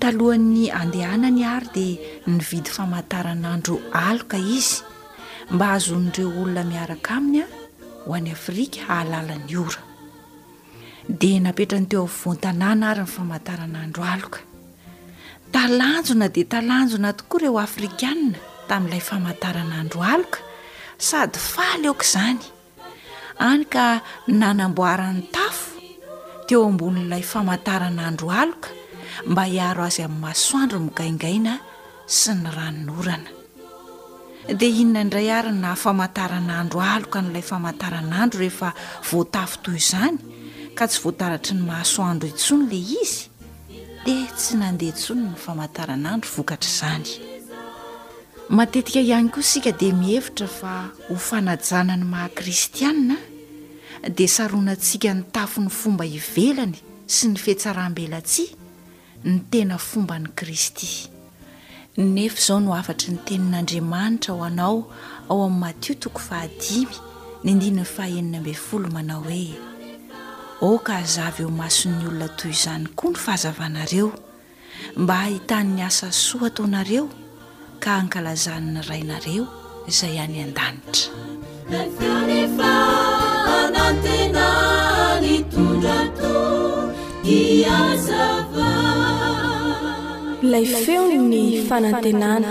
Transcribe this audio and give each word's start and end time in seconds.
talohan'ny 0.00 0.70
andehana 0.80 1.28
ny 1.30 1.42
ary 1.42 1.70
dia 1.74 2.00
nyvidy 2.30 2.70
famantaranandro 2.76 3.76
aloka 4.06 4.38
izy 4.38 4.82
mba 5.54 5.66
azon'ireo 5.76 6.30
olona 6.42 6.62
miaraka 6.70 7.14
aminy 7.18 7.42
a 7.42 7.46
ho 8.06 8.10
an'ny 8.16 8.30
afrika 8.38 8.78
ahalalany 8.94 9.54
ora 9.66 9.80
dia 11.20 11.38
napetra 11.42 11.78
ny 11.82 11.88
teo 11.90 12.06
avoantanàna 12.06 12.84
ary 12.92 13.00
ny 13.04 13.12
famantaranandro 13.16 14.02
aloka 14.14 14.40
talanjona 15.54 16.26
di 16.34 16.42
talanjona 16.52 17.10
tokoa 17.18 17.38
ireo 17.42 17.56
afrikaina 17.68 18.38
tamin'ilay 18.68 19.02
famantaranandro 19.10 19.98
aloka 20.14 20.38
sady 21.08 21.38
faly 21.52 21.86
aoka 21.90 22.04
izany 22.08 22.42
any 23.50 23.64
ka 23.74 23.84
nanamboaran'ny 24.40 25.22
tafo 25.34 25.74
teo 26.46 26.60
ambonin'n'ilay 26.70 27.24
famantaranandro 27.32 28.28
aloka 28.42 28.70
mba 29.26 29.44
hiaro 29.44 29.82
azy 29.84 30.02
amin'ny 30.06 30.20
masoandro 30.22 30.78
migaingaina 30.78 31.58
sy 32.06 32.34
ny 32.38 32.50
ranonorana 32.54 33.30
dia 34.56 34.68
inona 34.70 35.00
indray 35.04 35.30
ari 35.32 35.50
na 35.52 35.74
famantaran'andro 35.74 36.78
aloka 36.80 37.18
n'ilay 37.22 37.42
famantaran'andro 37.42 38.38
rehefa 38.40 38.70
voatafo 39.10 39.58
toy 39.64 39.76
izany 39.82 40.16
ka 40.76 40.86
tsy 40.88 40.98
voataratry 41.02 41.56
ny 41.58 41.62
mahasoandro 41.66 42.28
intsony 42.30 42.66
la 42.70 42.76
izy 43.02 43.26
dia 44.06 44.26
tsy 44.38 44.54
nandeha 44.62 44.94
ntsony 44.94 45.24
ny 45.32 45.36
famantaran'andro 45.44 46.28
vokatra 46.36 46.68
izany 46.70 47.08
matetika 48.56 49.00
ihany 49.02 49.28
koa 49.34 49.42
sika 49.42 49.72
dia 49.72 49.92
mihevitra 49.94 50.46
fa 50.46 50.72
ho 51.10 51.16
fanajana 51.18 51.98
ny 51.98 52.04
mahakristianina 52.06 53.16
dia 54.16 54.28
saroanantsika 54.36 55.10
ny 55.14 55.22
tafo 55.34 55.58
ny 55.60 55.68
fomba 55.70 56.04
hivelany 56.06 56.78
sy 57.06 57.28
ny 57.28 57.36
fehtsarambela 57.36 58.22
tsi 58.24 58.57
ny 59.26 59.40
tena 59.50 59.74
fomban'i 59.78 60.28
kristy 60.36 61.08
nefa 61.96 62.38
izao 62.38 62.60
no 62.62 62.72
afatry 62.74 63.10
ny 63.12 63.18
tenin'andriamanitra 63.26 64.34
ho 64.34 64.44
anao 64.46 64.76
ao 65.30 65.38
amin'ny 65.46 65.60
matio 65.60 65.94
toko 65.98 66.18
fahadimy 66.20 66.94
ny 67.44 67.50
ndinany 67.54 67.84
fahenina 67.94 68.38
amben 68.38 68.54
folo 68.54 68.88
manao 68.88 69.20
hoe 69.26 69.50
oka 70.70 70.92
hazavy 71.00 71.42
eo 71.42 71.50
mason'ny 71.60 72.06
olona 72.08 72.28
toy 72.38 72.50
izany 72.54 72.86
koa 72.98 73.10
ny 73.10 73.16
fahazavanareo 73.24 74.08
mba 74.96 75.14
hahitanny 75.16 75.82
asa 75.82 76.12
soa 76.12 76.50
tao 76.50 76.66
nareo 76.66 77.08
ka 77.82 77.90
hankalazanny 77.98 78.80
rainareo 78.88 79.44
izay 79.88 80.16
any 80.20 80.42
an-danitrand 80.44 81.08
lay 90.42 90.66
feo 90.66 91.02
ny 91.30 91.66
fanantenana 91.68 92.50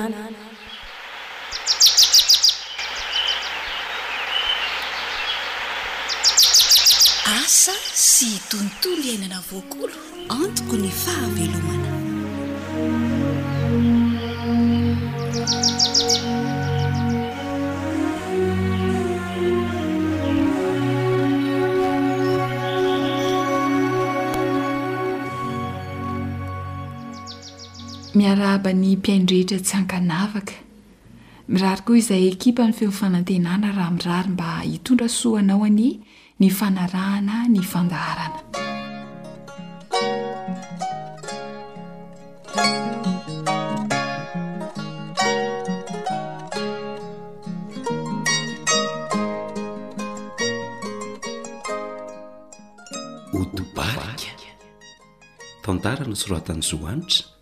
asa 7.40 7.76
sy 7.96 8.28
tontolo 8.52 9.00
iainana 9.10 9.40
voakolo 9.50 9.96
antoko 10.38 10.74
ny 10.82 10.90
fahamelomany 11.04 11.87
arabany 28.34 28.90
mpiaindrehetra 29.00 29.58
tsy 29.66 29.74
ankanavaka 29.80 30.56
mirary 31.52 31.82
koa 31.88 31.98
izay 32.02 32.24
ekipa 32.34 32.64
ny 32.68 32.74
feonfanantenana 32.80 33.68
raha 33.78 33.92
mirary 33.98 34.30
mba 34.34 34.50
hitondra 34.72 35.08
soanao 35.20 35.62
any 35.70 35.84
ny 36.40 36.48
fanarahana 36.58 37.36
ny 37.54 37.62
fangarana 37.72 38.42
otibarika 53.40 54.32
tandarana 55.64 56.16
soratany 56.22 56.62
zoanitra 56.70 57.37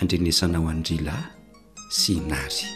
andrenesanao 0.00 0.68
andrila 0.70 1.16
sy 1.90 2.14
nary 2.22 2.66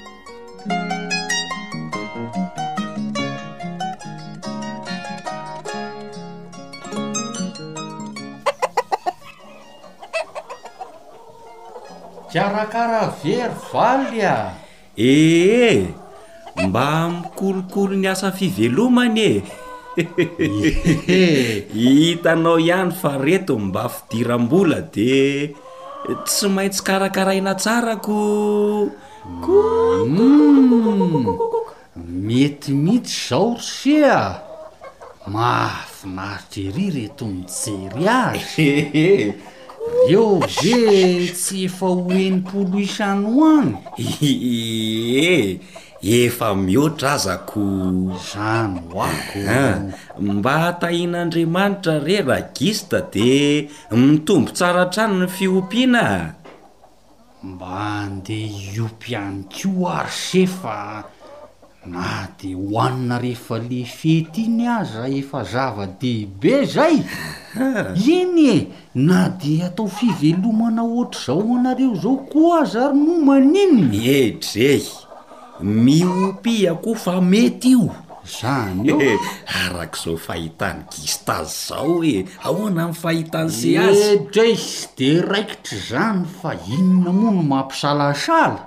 kiarakara 12.33 13.03
very 13.23 13.55
valy 13.73 14.21
a 14.27 14.55
ee 14.99 15.87
mba 16.67 16.87
mikolokolo 17.09 17.95
ny 18.03 18.11
asa 18.11 18.33
fivelomany 18.35 19.43
e 19.95 20.07
hitanao 21.77 22.59
ihany 22.59 22.91
fa 22.91 23.15
reto 23.19 23.55
mba 23.63 23.87
fidiram-bola 23.89 24.81
de 24.91 25.15
tsy 26.25 26.49
maitsy 26.51 26.83
karakaraina 26.87 27.55
tsarako 27.55 28.91
koam 29.45 30.19
mety 32.27 32.73
mihitsy 32.85 33.15
zao 33.29 33.55
rsea 33.59 34.21
mafinarodrery 35.33 36.89
reto 36.97 37.25
mijery 37.31 38.07
azy 38.21 38.69
eo 40.13 40.27
ze 40.55 40.79
tsy 41.39 41.57
efa 41.71 41.87
hoenimpoloisany 41.97 43.23
hoany 43.35 43.73
e 45.29 45.61
efa 46.03 46.55
mihoatra 46.55 47.13
azako 47.13 47.61
zany 48.33 48.75
oako 48.95 49.39
ah, 49.49 49.79
mba 50.19 50.53
hatahin'andriamanitra 50.63 51.99
re 52.03 52.23
rah 52.27 52.43
gista 52.55 53.01
de 53.13 53.69
mitombo 53.91 54.51
tsaratrano 54.51 55.19
ny 55.23 55.29
fiompina 55.31 56.35
mba 57.43 57.83
andeha 58.03 58.61
iompy 58.77 59.15
any 59.17 59.45
ko 59.51 59.87
ary 59.95 60.11
sefa 60.11 61.05
na 61.87 62.27
de 62.41 62.51
hoanina 62.55 63.19
rehefa 63.23 63.59
le 63.63 63.83
fety 63.87 64.43
iny 64.47 64.67
aza 64.69 65.07
efa 65.09 65.43
zava-dehibe 65.45 66.65
zay 66.67 66.99
ah. 67.61 67.95
iny 67.95 68.49
e 68.51 68.67
na 68.95 69.29
de 69.39 69.63
atao 69.63 69.87
fivelomana 69.89 70.83
oatra 70.83 71.21
zao 71.27 71.39
oanareo 71.39 71.95
zao 71.95 72.17
koa 72.27 72.61
aza 72.63 72.87
ary 72.89 72.99
momana 72.99 73.59
iny 73.63 74.09
edreh 74.19 75.02
miopia 75.63 76.75
ko 76.83 76.93
fa 76.99 77.23
mety 77.23 77.73
io 77.79 77.87
zany 78.27 78.87
o 78.93 78.99
eh, 79.03 79.17
arak' 79.65 79.97
zao 79.99 80.15
fahitany 80.19 80.83
gistaz 80.91 81.71
zao 81.71 81.97
oe 82.03 82.21
eh, 82.23 82.23
ahoana 82.47 82.85
amfahitan' 82.91 83.51
se 83.51 83.71
azy 83.79 84.11
dres 84.35 84.67
eh, 84.67 84.87
de 84.99 85.09
raikitry 85.31 85.79
zany 85.89 86.21
fa 86.41 86.53
inona 86.67 87.11
moano 87.19 87.43
mampisalasala 87.51 88.59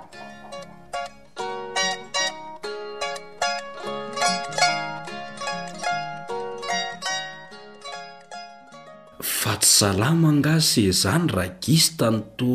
fa 9.22 9.52
tsy 9.60 9.68
salama 9.76 10.30
ngase 10.40 10.84
zany 11.02 11.28
raha 11.36 11.52
gistany 11.64 12.18
to 12.36 12.54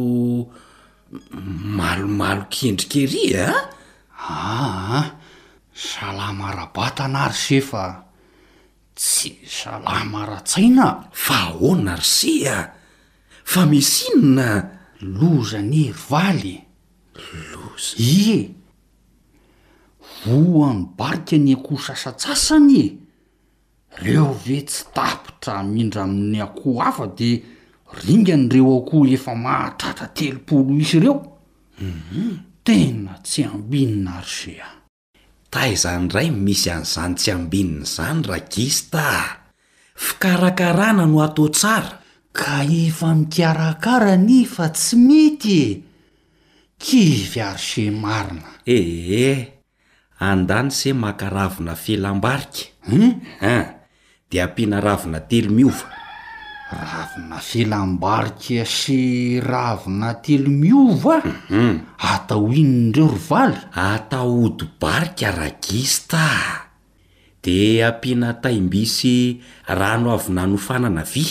malomalo 1.78 2.46
kendrikeryaa 2.54 3.46
ah? 3.54 3.62
ah, 4.22 4.30
ah. 4.30 5.06
sala 5.74 6.30
marabatanary 6.34 7.34
sefa 7.34 8.04
tsy 8.96 9.38
sala 9.48 10.04
mara-tsaina 10.06 11.10
fa 11.14 11.36
ahona 11.50 11.96
r 11.98 12.04
se 12.06 12.36
a 12.46 12.58
fa 13.44 13.64
misinona 13.66 14.50
loza 15.02 15.62
ny 15.64 15.90
ryvaly 15.90 16.56
loza 17.50 17.96
ie 17.98 18.52
voany 20.26 20.86
barika 20.98 21.38
ny 21.40 21.56
akoho 21.58 21.80
sasatsasany 21.88 22.86
reo 24.06 24.34
ve 24.46 24.60
tsy 24.68 24.84
tapitra 24.94 25.64
mihindra 25.66 26.04
amin'ny 26.06 26.40
akoho 26.46 26.82
afa 26.84 27.06
de 27.18 27.32
ringany 28.06 28.46
ireo 28.52 28.70
aokoho 28.70 29.08
efa 29.16 29.34
mahatratra 29.36 30.08
telopolo 30.16 30.74
misy 30.78 30.96
ireo 31.00 31.16
mhm. 31.80 32.51
tena 32.64 33.18
tsy 33.26 33.42
ambinina 33.44 34.22
ary 34.22 34.32
sea 34.38 34.68
tayizany 35.54 36.06
iray 36.10 36.28
misy 36.46 36.70
anizany 36.76 37.14
tsy 37.18 37.30
ambinina 37.38 37.82
izany 37.86 38.22
ragista 38.32 39.04
a 39.22 39.36
fikarakarana 40.06 41.04
no 41.10 41.18
atao 41.28 41.48
tsara 41.58 41.94
ka 42.38 42.52
efa 42.86 43.10
mikarakara 43.20 44.14
ny 44.28 44.46
fa 44.54 44.66
tsy 44.76 44.96
mitye 45.08 45.64
kivy 46.84 47.40
ary 47.52 47.66
se 47.74 47.84
marina 48.04 48.46
ehe 48.78 49.32
andanyse 50.30 50.90
makaravona 51.04 51.74
felambarika 51.74 52.70
hm 52.90 53.06
han 53.42 53.62
ah, 53.62 53.68
dia 54.30 54.44
ampihanaravina 54.46 55.20
telo 55.30 55.50
miova 55.58 56.01
ravina 56.72 57.38
felambarika 57.44 58.64
sy 58.66 59.40
ravina 59.44 60.14
telo 60.24 60.50
miova 60.50 61.18
a 61.20 61.28
mhm. 61.52 61.76
atao 62.14 62.48
inona 62.54 62.92
reo 62.96 63.08
rovaly 63.08 63.58
atao 63.76 64.32
odibarika 64.46 65.26
aragista 65.30 66.26
de 67.44 67.84
ampianatay 67.84 68.58
mbisy 68.62 69.18
rano 69.68 70.12
avy 70.16 70.32
nanofanana 70.36 71.04
vy 71.14 71.26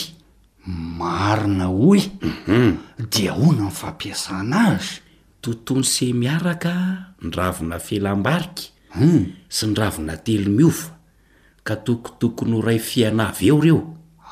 marina 0.99 1.67
hoe 1.67 2.01
mhm. 2.49 2.77
dia 3.11 3.33
hona 3.33 3.65
nyfampiasana 3.71 4.59
azy 4.75 5.01
totono 5.41 5.83
se 5.85 6.13
miaraka 6.13 6.73
ny 7.23 7.31
ravina 7.37 7.79
felambarikam 7.79 8.73
hmm. 9.01 9.25
sy 9.49 9.67
ny 9.67 9.75
ravina 9.77 10.15
telomiova 10.17 10.93
ka 11.65 11.75
tokotokony 11.77 12.53
ho 12.57 12.61
ray 12.63 12.79
fiana 12.79 13.33
vy 13.39 13.49
eo 13.49 13.61
reo 13.61 13.81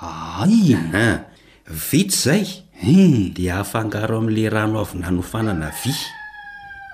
aina 0.00 1.26
vita 1.66 2.14
zay 2.16 2.46
hmm. 2.82 3.34
de 3.34 3.50
ahafangaro 3.50 4.18
amn'la 4.18 4.50
rano 4.50 4.78
avina 4.80 5.10
nofanana 5.10 5.70
vy 5.84 5.92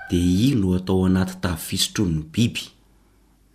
de 0.09 0.17
i 0.17 0.53
no 0.55 0.73
atao 0.75 1.05
anaty 1.05 1.35
tavifisotronny 1.41 2.23
biby 2.31 2.63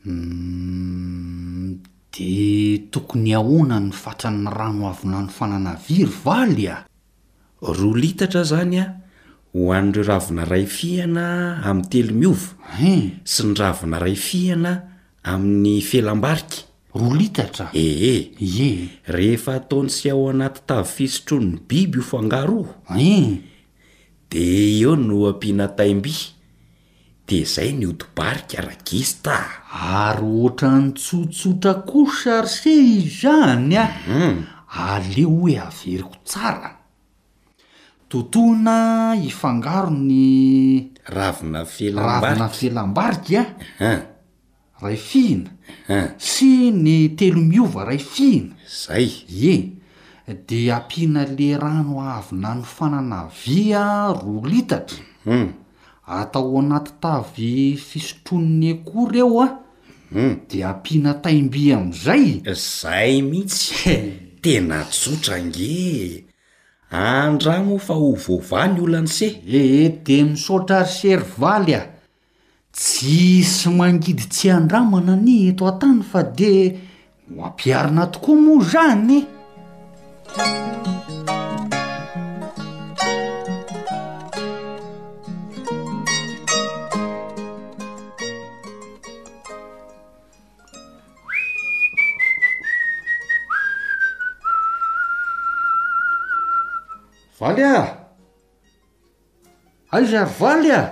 hmm, 0.05 1.81
de 2.13 2.89
tokony 2.91 3.35
ahona 3.35 3.81
ny 3.81 3.91
fatran'ny 3.93 4.47
ranoavina 4.51 5.21
nofanana 5.23 5.75
vya 5.89 6.07
ryvaly 6.07 6.69
a 6.69 6.77
roa 7.61 7.99
litatra 7.99 8.45
zany 8.45 8.79
a 8.81 8.87
hoan'ireo 9.53 10.05
ravina 10.05 10.45
ray 10.45 10.67
fihana 10.67 11.27
amin'ny 11.67 11.89
telo 11.91 12.15
miova 12.15 12.51
hmm. 12.79 13.11
sy 13.25 13.43
ny 13.49 13.55
ravina 13.59 13.99
ray 13.99 14.15
fihana 14.15 14.73
amin'ny 15.27 15.81
felambarika 15.83 16.70
ritatra 16.95 17.71
eh 17.73 18.19
eh 18.19 18.25
eh 18.39 18.91
rehefa 19.15 19.55
ataony 19.63 19.91
sy 19.91 20.11
ao 20.11 20.25
anaty 20.31 20.61
tavy 20.67 20.91
fisotro 20.91 21.39
ny 21.39 21.55
biby 21.69 21.99
hofangaro 22.01 22.67
e 22.99 23.39
de 24.31 24.43
eo 24.81 24.97
no 24.97 25.29
ampiana 25.31 25.69
taimby 25.69 26.15
de 27.29 27.45
zay 27.47 27.71
ny 27.79 27.87
otibarika 27.87 28.59
aragis 28.63 29.23
ta 29.23 29.37
ary 29.71 30.27
oatra 30.43 30.71
nytsotsotra 30.83 31.73
ko 31.89 32.11
sarse 32.23 32.71
izany 32.75 33.79
a 33.79 33.87
mhm. 34.11 34.35
aleo 34.89 35.31
hoe 35.39 35.55
averyko 35.69 36.15
tsara 36.27 36.71
tontoana 38.11 39.15
ifangaro 39.29 39.91
ny 39.95 40.91
ravina 41.07 41.63
felamavaina 41.65 42.51
elambarika 42.67 43.41
a 43.79 43.93
ray 44.83 44.97
fihina 44.97 46.01
sy 46.17 46.71
ny 46.73 47.13
telo 47.19 47.41
miova 47.45 47.85
ray 47.85 47.99
fihina 48.01 48.57
zay 48.67 49.09
ie 49.29 49.57
de 50.49 50.61
ampiana 50.73 51.25
le 51.29 51.53
rano 51.61 52.01
avina 52.01 52.55
ny 52.57 52.63
fananavia 52.65 53.83
a 54.09 54.13
roa 54.17 54.49
litatra 54.51 55.03
um 55.29 55.49
atao 56.21 56.57
anaty 56.61 56.93
tavy 57.03 57.51
fisotronny 57.77 58.71
akoa 58.79 59.05
reo 59.13 59.37
am 59.45 59.53
ah. 59.53 59.55
hmm. 60.17 60.35
de 60.49 60.59
ampiana 60.71 61.13
taimby 61.23 61.65
amin'izay 61.77 62.41
zay 62.81 63.21
mihitsy 63.23 63.95
tena 64.43 64.81
tsotrang 64.91 65.55
e 65.61 66.25
andrano 66.91 67.77
fa 67.87 67.95
ho 68.01 68.11
vova 68.25 68.63
ny 68.73 68.81
olany 68.85 69.09
seh 69.17 69.35
ee 69.45 69.89
de 70.07 70.19
misaotra 70.25 70.81
ry 70.89 70.93
seryvaly 71.01 71.75
a 71.77 71.81
ah. 71.83 71.87
tsisy 72.81 73.69
mangidy 73.69 74.25
tsy 74.33 74.49
andramanany 74.57 75.37
eto 75.51 75.67
an-tany 75.69 76.01
fa 76.11 76.23
de 76.23 76.53
noampiarina 77.29 78.07
tokoa 78.07 78.41
moa 78.41 78.65
zany 78.65 79.19
valy 97.41 97.63
a 97.63 97.77
ayzary 99.97 100.33
valy 100.41 100.73
a 100.81 100.83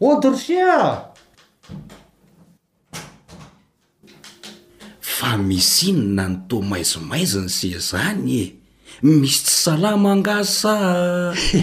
otry 0.00 0.36
sea 0.38 0.80
ah! 0.82 1.02
fa 5.00 5.36
misy 5.38 5.88
ino 5.90 6.02
na 6.02 6.28
noto 6.28 6.62
maizimaiziny 6.62 7.48
sia 7.48 7.78
zany 7.78 8.30
e 8.34 8.54
misy 9.02 9.44
tsy 9.46 9.54
salamangasa 9.62 10.76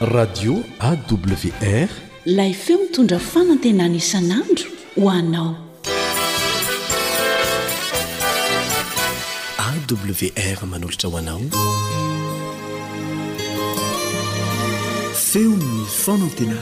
radio 0.00 0.62
awr 0.88 2.13
lay 2.26 2.54
feo 2.54 2.78
mitondra 2.78 3.18
fanantenany 3.18 3.96
isanandro 3.96 4.68
hoanao 4.96 5.56
awr 9.66 10.66
manolotra 10.66 11.08
hoanao 11.10 11.40
feon 15.14 15.86
fanantena 15.86 16.56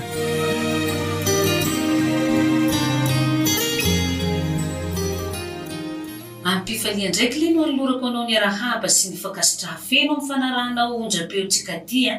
ampifalia 6.45 7.09
ndraiky 7.09 7.39
lemollorako 7.39 8.07
anao 8.07 8.27
ny 8.29 8.37
arahaba 8.37 8.89
sy 8.89 9.11
mifankasotrafeno 9.11 10.13
am 10.17 10.29
fanarahnao 10.29 11.01
onra-peo 11.03 11.47
tsika 11.47 11.79
tia 11.79 12.15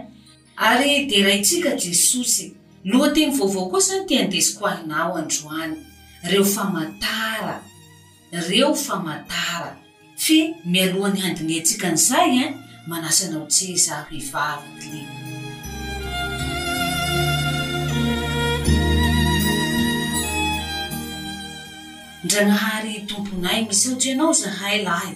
ah. 0.58 0.70
ary 0.72 1.06
di 1.06 1.24
raintsika 1.24 1.72
jesosy 1.76 2.52
loa 2.92 3.10
temy 3.16 3.38
vaovao 3.40 3.66
koa 3.70 3.82
sany 3.88 4.06
tyandesiko 4.08 4.62
ahinao 4.68 5.12
androany 5.22 5.76
reo 6.32 6.46
famatara 6.54 7.56
reo 8.50 8.72
famatara 8.86 9.72
fe 10.24 10.40
mialohan'ny 10.74 11.20
handinihatsika 11.26 11.88
n'izay 11.96 12.30
e 12.32 12.36
eh, 12.44 12.50
manasanao 12.90 13.46
tse 13.54 13.68
zah 13.86 14.04
ivavy 14.20 14.70
ndragnahary 22.26 22.94
tomponay 23.10 23.60
misy 23.68 23.86
aoty 23.92 24.08
anao 24.14 24.34
zahay 24.42 24.78
lahy 24.90 25.14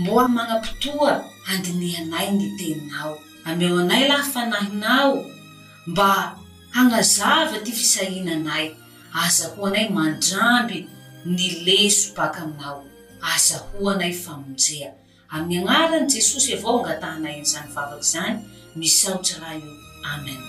mbo 0.00 0.12
manapotoa 0.36 1.12
handinihanay 1.48 2.26
ny 2.38 2.46
teinao 2.58 3.14
ameo 3.48 3.76
anay 3.82 4.02
laha 4.10 4.24
fanahinao 4.34 5.12
b 5.98 6.00
agnazava 6.78 7.60
ty 7.64 7.72
fisahinanay 7.72 8.66
azahoanay 9.22 9.88
mandramby 9.96 10.78
nileso 11.34 12.06
baka 12.16 12.40
aminao 12.44 12.80
azahoanay 13.34 14.12
famonjeha 14.24 14.90
amin'ny 15.34 15.68
agnaran' 15.68 16.10
jesosy 16.14 16.50
avao 16.56 16.74
angatanayn'izany 16.80 17.68
vavaky 17.76 18.04
zany 18.12 18.36
misao 18.78 19.16
tsara 19.26 19.50
io 19.60 19.72
amen 20.12 20.40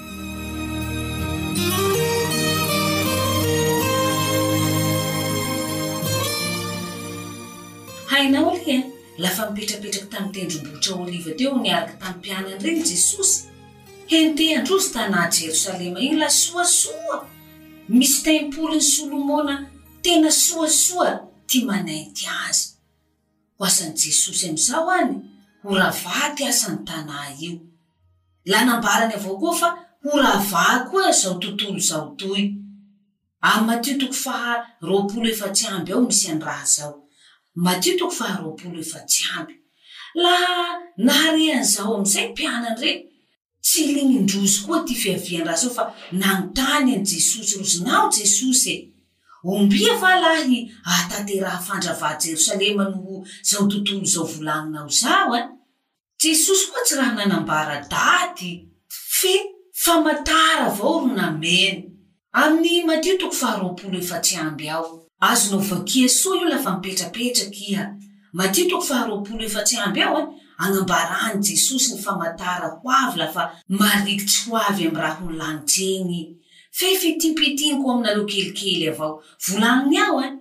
hainao 8.12 8.50
li 8.58 8.62
e 8.76 8.78
lafa 9.24 9.42
mipetrapetraky 9.52 10.10
tamitendrom-boitra 10.14 10.92
oliva 11.04 11.32
tyo 11.40 11.50
niadi 11.64 11.94
tampiananyregnyjesos 12.02 13.32
hentehandrosy 14.12 14.94
tanà 14.94 15.20
jerosalema 15.36 16.00
iny 16.06 16.18
lasoasoa 16.22 17.18
misy 17.98 18.18
tempolyny 18.26 18.82
solomona 18.94 19.56
tena 20.04 20.32
soasoa 20.32 21.10
ty 21.48 21.60
manay 21.68 22.04
ty 22.18 22.26
azy 22.50 22.64
ho 23.58 23.66
asan'ny 23.70 23.94
jesosy 24.02 24.44
amizao 24.50 24.88
any 25.00 25.16
horava 25.64 26.30
ty 26.36 26.44
asan'ny 26.52 26.86
tanà 26.90 27.16
io 27.48 27.54
la 28.52 28.60
nambarany 28.66 29.14
avao 29.16 29.38
koa 29.42 29.56
fa 29.62 29.70
horava 30.04 30.64
koa 30.92 31.12
zaho 31.20 31.36
tontolo 31.42 31.80
zao 31.90 32.08
toy 32.20 32.44
ah 33.48 33.60
matiotoko 33.68 34.14
faha 34.26 34.54
roapolo 34.88 35.28
efatsy 35.34 35.66
amby 35.68 35.92
ao 35.94 36.02
misy 36.08 36.26
andraha 36.34 36.66
zao 36.76 36.96
matiotoko 37.66 38.12
faharoapolo 38.20 38.78
efatsy 38.84 39.24
amby 39.38 39.56
laha 40.24 40.50
naharihan' 41.06 41.72
zao 41.76 41.96
am'izay 41.98 42.28
mpianany 42.30 42.80
reny 42.82 43.04
tsy 43.66 43.84
linindrozy 43.96 44.60
koa 44.66 44.80
ty 44.88 44.94
fiaviandraha 45.02 45.58
zao 45.62 45.72
fa 45.78 45.84
nanontany 46.22 46.90
eny 46.96 47.06
jesosy 47.12 47.54
rozonao 47.62 48.08
jesosy 48.18 48.70
e 48.74 48.76
ombia 49.58 49.94
fa 50.02 50.10
lahy 50.24 50.58
atateraha 50.96 51.60
fandrava 51.68 52.10
jerosalema 52.24 52.84
noho 52.94 53.16
zao 53.50 53.62
ntontolo 53.66 54.06
zao 54.14 54.26
volanina 54.34 54.80
ao 54.82 54.90
zao 55.02 55.34
a 55.34 55.40
e. 55.40 55.44
jesosy 56.24 56.66
koa 56.70 56.82
tsy 56.86 56.96
raha 57.00 57.14
nanambara 57.18 57.76
daty 57.94 58.52
fe 59.20 59.34
famatara 59.84 60.64
avao 60.72 60.98
ro 61.02 61.08
nameny 61.18 61.78
ami'ny 62.42 62.84
matio 62.88 63.14
toko 63.20 63.36
faharoapolo 63.42 63.96
efatsy 64.04 64.36
amby 64.44 64.70
ao 64.76 64.86
azo 65.20 65.50
nao 65.52 65.60
vakia 65.60 66.10
soa 66.10 66.36
io 66.38 66.50
lafa 66.50 66.70
mipetrapetraky 66.76 67.64
iha 67.72 67.86
matio 68.34 68.66
toko 68.70 68.86
faharoapolo 68.88 69.44
efatsy 69.46 69.76
amby 69.78 70.02
ao 70.02 70.18
e 70.20 70.43
anambarany 70.64 71.44
jesosy 71.44 71.94
ny 71.96 72.00
famatara 72.02 72.68
ho 72.72 72.80
avy 72.92 73.18
lafa 73.20 73.44
marikitsy 73.70 74.48
ho 74.50 74.56
avy 74.58 74.88
amy 74.88 75.00
raha 75.02 75.20
hol 75.24 75.36
lanitsy 75.42 75.88
iny 76.00 76.20
fefitimpitiniko 76.78 77.84
aminareo 77.92 78.24
kelikely 78.30 78.88
avao 78.92 79.14
volaminy 79.46 79.98
ao 80.06 80.22
e 80.22 80.26
eh? 80.28 80.34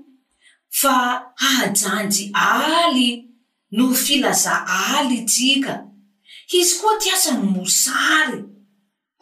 fa 0.81 0.95
hahajanjy 1.43 2.31
aly 2.33 3.29
no 3.77 3.85
filaza 4.05 4.55
aly 4.95 5.19
tsika 5.33 5.75
izy 6.59 6.73
koa 6.81 6.99
ti 7.03 7.09
asany 7.15 7.43
mosary 7.55 8.41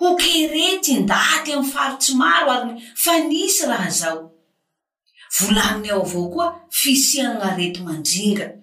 ho 0.00 0.06
kerety 0.20 0.92
ndaty 1.02 1.50
amy 1.54 1.70
faritsy 1.72 2.12
maro 2.20 2.48
ary 2.54 2.72
fa 3.02 3.12
nisy 3.28 3.62
raha 3.70 3.90
zao 4.00 4.22
volaminy 5.38 5.90
ao 5.90 6.02
avao 6.04 6.28
koa 6.32 6.46
fisiañarety 6.78 7.80
mandringa 7.86 8.59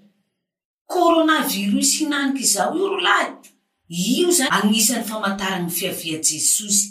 kôrônavirosy 0.87 1.99
inanik' 2.07 2.47
zao 2.53 2.71
io 2.79 2.87
ro 2.91 2.97
lay 3.07 3.27
io 3.91 4.29
zany 4.37 4.49
añisan'ny 4.57 5.03
famantara 5.09 5.59
ny 5.59 5.69
fiavia 5.77 6.17
jesosy 6.27 6.85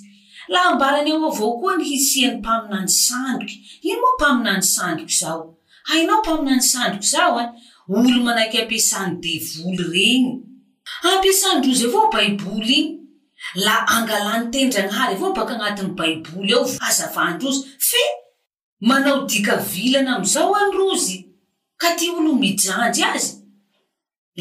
la 0.53 0.61
ambarany 0.71 1.11
ao 1.13 1.27
avao 1.33 1.51
koa 1.61 1.73
nyhisiany 1.79 2.37
mpaminany 2.39 2.91
sandoky 3.07 3.57
ino 3.91 3.99
moa 4.11 4.15
mpaminany 4.27 4.63
sandroky 4.73 5.15
zao 5.23 5.43
hainao 5.89 6.21
mpaminany 6.23 6.63
sandroky 6.73 7.07
zao 7.15 7.35
e 7.41 7.43
eh? 7.45 7.49
olo 8.05 8.19
manaiky 8.27 8.57
ampiasany 8.63 9.13
devoly 9.25 9.83
reñy 9.99 10.27
ampiasandrozy 11.13 11.85
avao 11.89 12.07
baiboly 12.15 12.81
la 13.65 13.77
angalany 13.97 14.47
tendrany 14.53 14.91
hary 14.97 15.15
avao 15.17 15.33
baka 15.39 15.55
añatiny 15.57 15.91
baiboly 15.99 16.53
ao 16.57 16.65
azavandrozy 16.89 17.61
fe 17.89 18.03
manao 18.89 19.19
dika 19.31 19.55
vilana 19.71 20.11
am'izao 20.17 20.53
androzy 20.63 21.17
ka 21.81 21.89
ty 21.99 22.05
olo 22.17 22.31
mijanjy 22.43 23.03
azy 23.15 23.33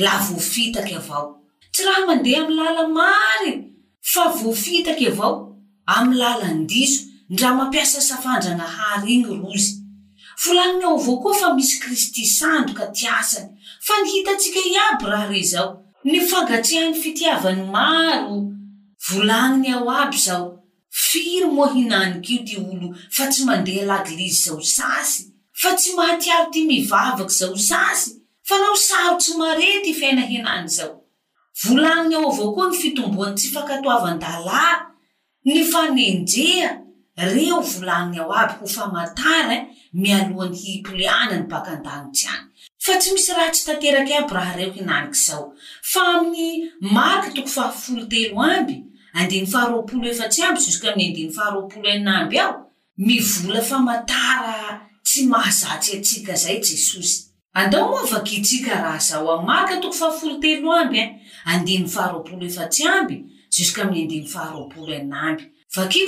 laa 0.04 0.20
vo 0.28 0.40
fitaky 0.52 0.92
e 0.94 0.98
avao 1.00 1.25
tsy 1.74 1.82
raha 1.88 2.04
mandeha 2.10 2.40
amy 2.44 2.54
lala 2.60 2.84
mary 2.98 3.52
fa 4.12 4.24
vofitaky 4.42 5.06
e 5.08 5.12
avao 5.14 5.34
amy 5.98 6.14
lalandiso 6.22 7.02
ndra 7.32 7.50
mampiasa 7.58 8.00
safanjanahary 8.10 9.08
iny 9.16 9.30
rozy 9.44 9.74
volagniny 10.44 10.86
ao 10.88 10.96
avao 11.00 11.16
koa 11.24 11.36
fa 11.42 11.48
misy 11.58 11.75
kristy 11.84 12.24
sando 12.38 12.72
ka 12.80 12.86
ty 12.98 13.06
asaky 13.20 13.54
fa 13.86 13.94
ni 14.02 14.08
hitatsika 14.14 14.62
iaby 14.75 15.06
raha 15.12 15.28
re 15.32 15.42
zao 15.54 15.70
ny 16.10 16.18
fangatseanny 16.30 16.94
fitiavany 17.04 17.64
maro 17.75 18.36
volagniny 19.08 19.70
ao 19.75 19.88
aby 20.02 20.18
zao 20.28 20.46
firy 21.06 21.48
moa 21.56 21.72
hinanik'io 21.75 22.40
ty 22.48 22.54
olo 22.72 22.88
fa 23.16 23.24
tsy 23.32 23.42
mandeha 23.48 23.84
lagilizy 23.92 24.40
zao 24.46 24.60
sasy 24.78 25.24
fa 25.62 25.70
tsy 25.80 25.90
maty 25.98 26.28
aro 26.36 26.50
ty 26.54 26.62
mivavaky 26.70 27.36
zao 27.40 27.56
say 27.56 28.25
fa 28.48 28.56
laho 28.62 28.75
sarotsy 28.88 29.32
marety 29.42 29.92
fiaina 30.00 30.22
hinany 30.32 30.68
zao 30.78 30.96
volaniny 31.64 32.16
ao 32.16 32.32
avao 32.32 32.54
koa 32.56 32.68
ny 32.70 32.78
fitomboany 32.82 33.36
tsy 33.38 33.48
fankatoavan-dalà 33.56 34.66
ny 35.46 35.56
fanenjea 35.74 36.70
reo 37.34 37.58
volaniny 37.72 38.18
ao 38.22 38.32
aby 38.42 38.54
ho 38.62 38.68
famatara 38.75 39.54
e 39.58 39.58
mialohan'ny 40.02 40.58
hipoleana 40.62 41.36
ny 41.40 41.48
bakandanotsy 41.54 42.25
any 42.34 42.44
fa 42.86 42.94
tsy 43.02 43.10
misy 43.16 43.32
raha 43.36 43.52
tsy 43.56 43.64
tateraky 43.68 44.14
aby 44.20 44.32
raha 44.38 44.54
reo 44.60 44.72
hinanik' 44.78 45.18
zao 45.25 45.46
fa 45.92 46.02
ami'ny 46.14 46.70
maky 46.96 47.30
toko 47.36 47.48
fafootelo 47.56 48.38
amby 48.52 48.75
and 49.18 49.32
ny 49.40 49.46
faarooetsyamby 49.54 50.60
osk 50.72 50.84
amiyd 50.90 51.20
ahaao 51.24 51.64
in'aby 51.98 52.36
ao 52.46 52.56
mivola 53.08 53.62
famatara 53.70 54.58
tsy 55.06 55.20
mahazatsyatsika 55.34 56.34
zay 56.42 56.58
jesosy 56.68 57.25
adao 57.56 57.90
moa 57.90 58.06
vakitsika 58.12 58.76
raha 58.82 58.98
zao 59.00 59.30
aakaa 59.50 59.80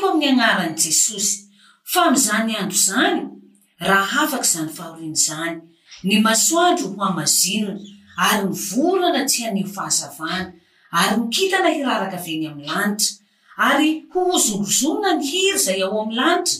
ko 0.01 0.09
ami'ny 0.09 0.31
anaran' 0.33 0.75
jesosy 0.83 1.37
fa 1.91 2.01
mzany 2.11 2.53
andro 2.61 2.77
zany 2.87 3.21
raha 3.89 4.21
afaky 4.25 4.47
zany 4.53 4.71
fahorin' 4.77 5.15
zany 5.25 5.57
ny 6.07 6.15
masoandro 6.25 6.85
ho 6.87 6.95
ho 6.95 7.03
amazinona 7.11 7.79
ary 8.27 8.43
ny 8.49 8.55
volana 8.71 9.21
tsy 9.29 9.39
hano 9.45 9.65
fahazavana 9.77 10.53
ary 10.99 11.15
nikintana 11.21 11.69
hiraraka 11.75 12.17
aveny 12.19 12.45
am'ny 12.49 12.65
lanitra 12.67 13.11
ary 13.69 13.89
hohzongozonona 14.13 15.09
ny 15.19 15.23
hiry 15.29 15.59
zay 15.65 15.79
ao 15.83 16.01
am'ny 16.01 16.15
lanitra 16.19 16.57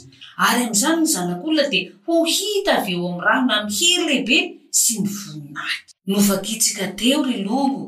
ary 0.47 0.61
am'izany 0.65 0.99
ny 1.01 1.07
zanak'olona 1.13 1.63
dia 1.73 1.87
ho 2.05 2.13
hita 2.35 2.71
avy 2.79 2.91
eo 2.93 3.05
amny 3.09 3.21
raho 3.27 3.43
na 3.49 3.55
hiry 3.79 4.03
lehibe 4.07 4.39
sy 4.81 4.93
mivoninaky 5.03 5.81
novakitsika 6.09 6.85
teo 6.99 7.19
ly 7.29 7.37
loko 7.47 7.81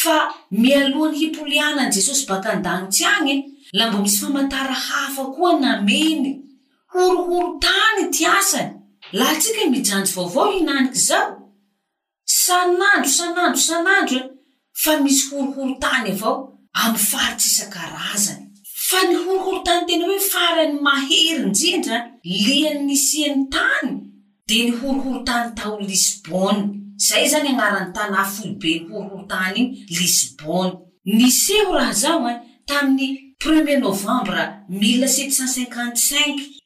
fa 0.00 0.16
mialohan'ny 0.62 1.16
hipolianan 1.20 1.90
jesosy 1.96 2.22
bakandagnitsy 2.30 3.02
agny 3.16 3.34
e. 3.34 3.36
la 3.78 3.84
mba 3.88 3.98
misy 4.04 4.18
famantara 4.22 4.74
hafa 4.86 5.22
koa 5.36 5.52
nameny 5.62 6.30
horohorotany 6.92 8.02
ty 8.14 8.22
asany 8.38 8.70
laha 9.18 9.34
tsika 9.40 9.60
mijanjy 9.74 10.10
vaovao 10.16 10.48
inaniky 10.60 11.00
zao 11.08 11.26
sanandro 12.44 13.10
sanandro 13.18 13.62
san'anro 13.68 14.18
e. 14.20 14.22
fa 14.82 14.92
misy 15.04 15.22
horohorotany 15.30 16.08
avao 16.16 16.32
amy 16.84 16.98
faritsyisan-karazany 17.10 18.42
fa 18.88 18.98
ny 19.08 19.14
horohorotany 19.24 19.82
tena 19.88 20.04
hoe 20.08 20.20
farany 20.32 20.72
mahiry 20.86 21.32
inrindra 21.46 21.96
liany 22.40 22.82
nisiany 22.88 23.42
tany 23.56 23.94
nyhorohorontany 24.58 25.52
tao 25.56 25.78
lisbone 25.80 26.62
zay 27.08 27.24
zany 27.30 27.48
añarany 27.52 27.92
tanà 27.96 28.20
folobeny 28.32 28.80
horohorontany 28.90 29.56
iny 29.60 29.66
lisbony 30.00 30.72
niseo 31.18 31.70
raha 31.76 31.92
zao 32.02 32.28
en 32.28 32.28
eh, 32.34 32.42
taminy 32.68 33.06
premie 33.42 33.74
novambra 33.86 34.44
miin 34.68 35.06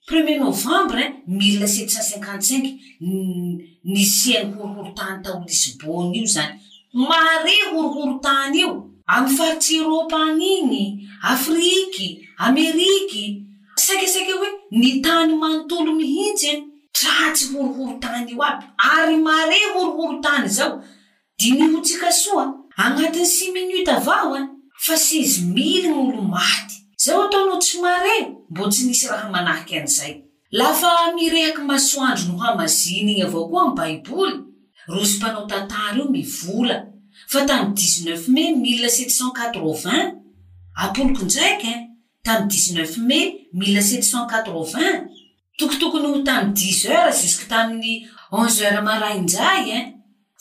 premie 0.09 0.35
novambrae 0.45 1.05
eh, 1.09 1.15
mi 1.37 3.21
nisian'ny 3.95 4.51
horohorontany 4.59 5.19
tao 5.25 5.41
lisbone 5.49 6.11
io 6.19 6.27
zany 6.35 6.53
mare 7.09 7.55
horohorotanyio 7.73 8.69
amy 9.15 9.31
fahtsyropaanyiñy 9.39 10.83
afriky 11.33 12.07
ameriky 12.47 13.23
saikasaikao 13.85 14.39
hoe 14.41 14.51
ny 14.81 14.91
tany 15.05 15.33
manotolo 15.43 15.91
mihitsy 15.99 16.49
eh. 16.55 16.63
satsy 17.05 17.45
horohorotany 17.53 18.31
io 18.31 18.43
aby 18.49 18.65
ary 18.93 19.17
mare 19.27 19.59
horohorotany 19.75 20.49
zao 20.57 20.73
di 21.39 21.51
niho 21.59 21.79
tsika 21.87 22.11
soa 22.23 22.45
añatin'ny 22.83 23.27
si 23.35 23.45
minita 23.55 23.93
avao 23.99 24.31
a 24.39 24.41
fa 24.85 24.95
syizy 25.07 25.41
mili 25.55 25.89
n'olo 25.91 26.23
maty 26.35 26.77
zaho 27.05 27.21
ataonao 27.27 27.59
tsy 27.65 27.77
mare 27.85 28.15
mbo 28.51 28.63
tsy 28.73 28.83
nisy 28.87 29.05
raha 29.11 29.27
manahaky 29.35 29.75
an'izay 29.81 30.15
lafa 30.59 30.91
mirehaky 31.17 31.63
masoandro 31.71 32.25
no 32.33 32.35
hamazininy 32.43 33.23
avao 33.25 33.45
koa 33.51 33.63
amy 33.63 33.75
baiboly 33.79 34.37
rozy 34.93 35.15
mpanao 35.19 35.45
tantara 35.51 35.97
io 35.99 36.05
mivola 36.15 36.77
fa 37.31 37.39
tamy 37.49 37.69
dixneuf 37.79 38.23
maiy 38.35 38.53
mille 38.63 38.89
set 38.97 39.11
cent 39.19 39.33
qatevint 39.39 40.11
ampoloky 40.83 41.25
ndraiky 41.25 41.67
e 41.73 41.75
tamy 42.25 42.45
dixneuf 42.51 42.93
may 43.09 43.25
mille 43.59 43.83
stcen 43.87 44.25
qint 44.31 45.14
tokotokony 45.59 46.07
ho 46.13 46.19
tamy 46.29 46.53
dix 46.59 46.85
eura 46.85 47.11
jusque 47.21 47.45
tami'ny 47.53 47.95
onze 48.41 48.61
eura 48.67 48.83
maraindray 48.83 49.71
en 49.77 49.85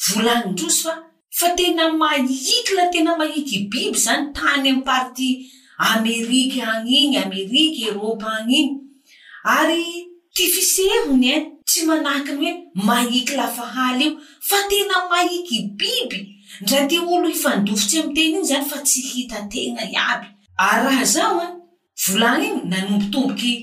volanindrosy 0.10 0.82
fa 0.90 0.94
fa 1.40 1.48
tena 1.58 1.86
maikyla 2.02 2.86
tena 2.94 3.12
mahiky 3.20 3.58
biby 3.72 4.00
zany 4.06 4.28
tany 4.38 4.70
amy 4.70 4.84
party 4.90 5.30
amerika 5.92 6.62
agny 6.74 6.94
iñy 7.06 7.18
ameriky 7.26 7.84
eropa 7.90 8.28
agny 8.38 8.56
iny 8.62 8.72
ary 9.58 9.82
ty 10.36 10.44
fiseriny 10.54 11.28
e 11.34 11.36
tsy 11.70 11.80
manahaky 11.88 12.32
ny 12.36 12.40
hoe 12.46 12.86
maikyla 12.90 13.48
fa 13.58 13.66
haly 13.76 14.06
io 14.08 14.18
fa 14.50 14.58
tena 14.70 14.96
maiky 15.12 15.58
biby 15.80 16.20
ndra 16.64 16.80
ty 16.90 16.98
olo 17.14 17.26
hifandofitsy 17.34 17.98
am 18.02 18.10
teny 18.18 18.34
iy 18.40 18.48
zany 18.52 18.66
fa 18.72 18.78
tsy 18.88 19.02
hita 19.12 19.38
teña 19.54 19.84
iaby 19.96 20.28
ary 20.68 20.82
raha 20.88 21.06
zao 21.16 21.36
an 21.46 21.54
volany 22.06 22.46
iny 22.50 22.66
nanompitomboky 22.72 23.54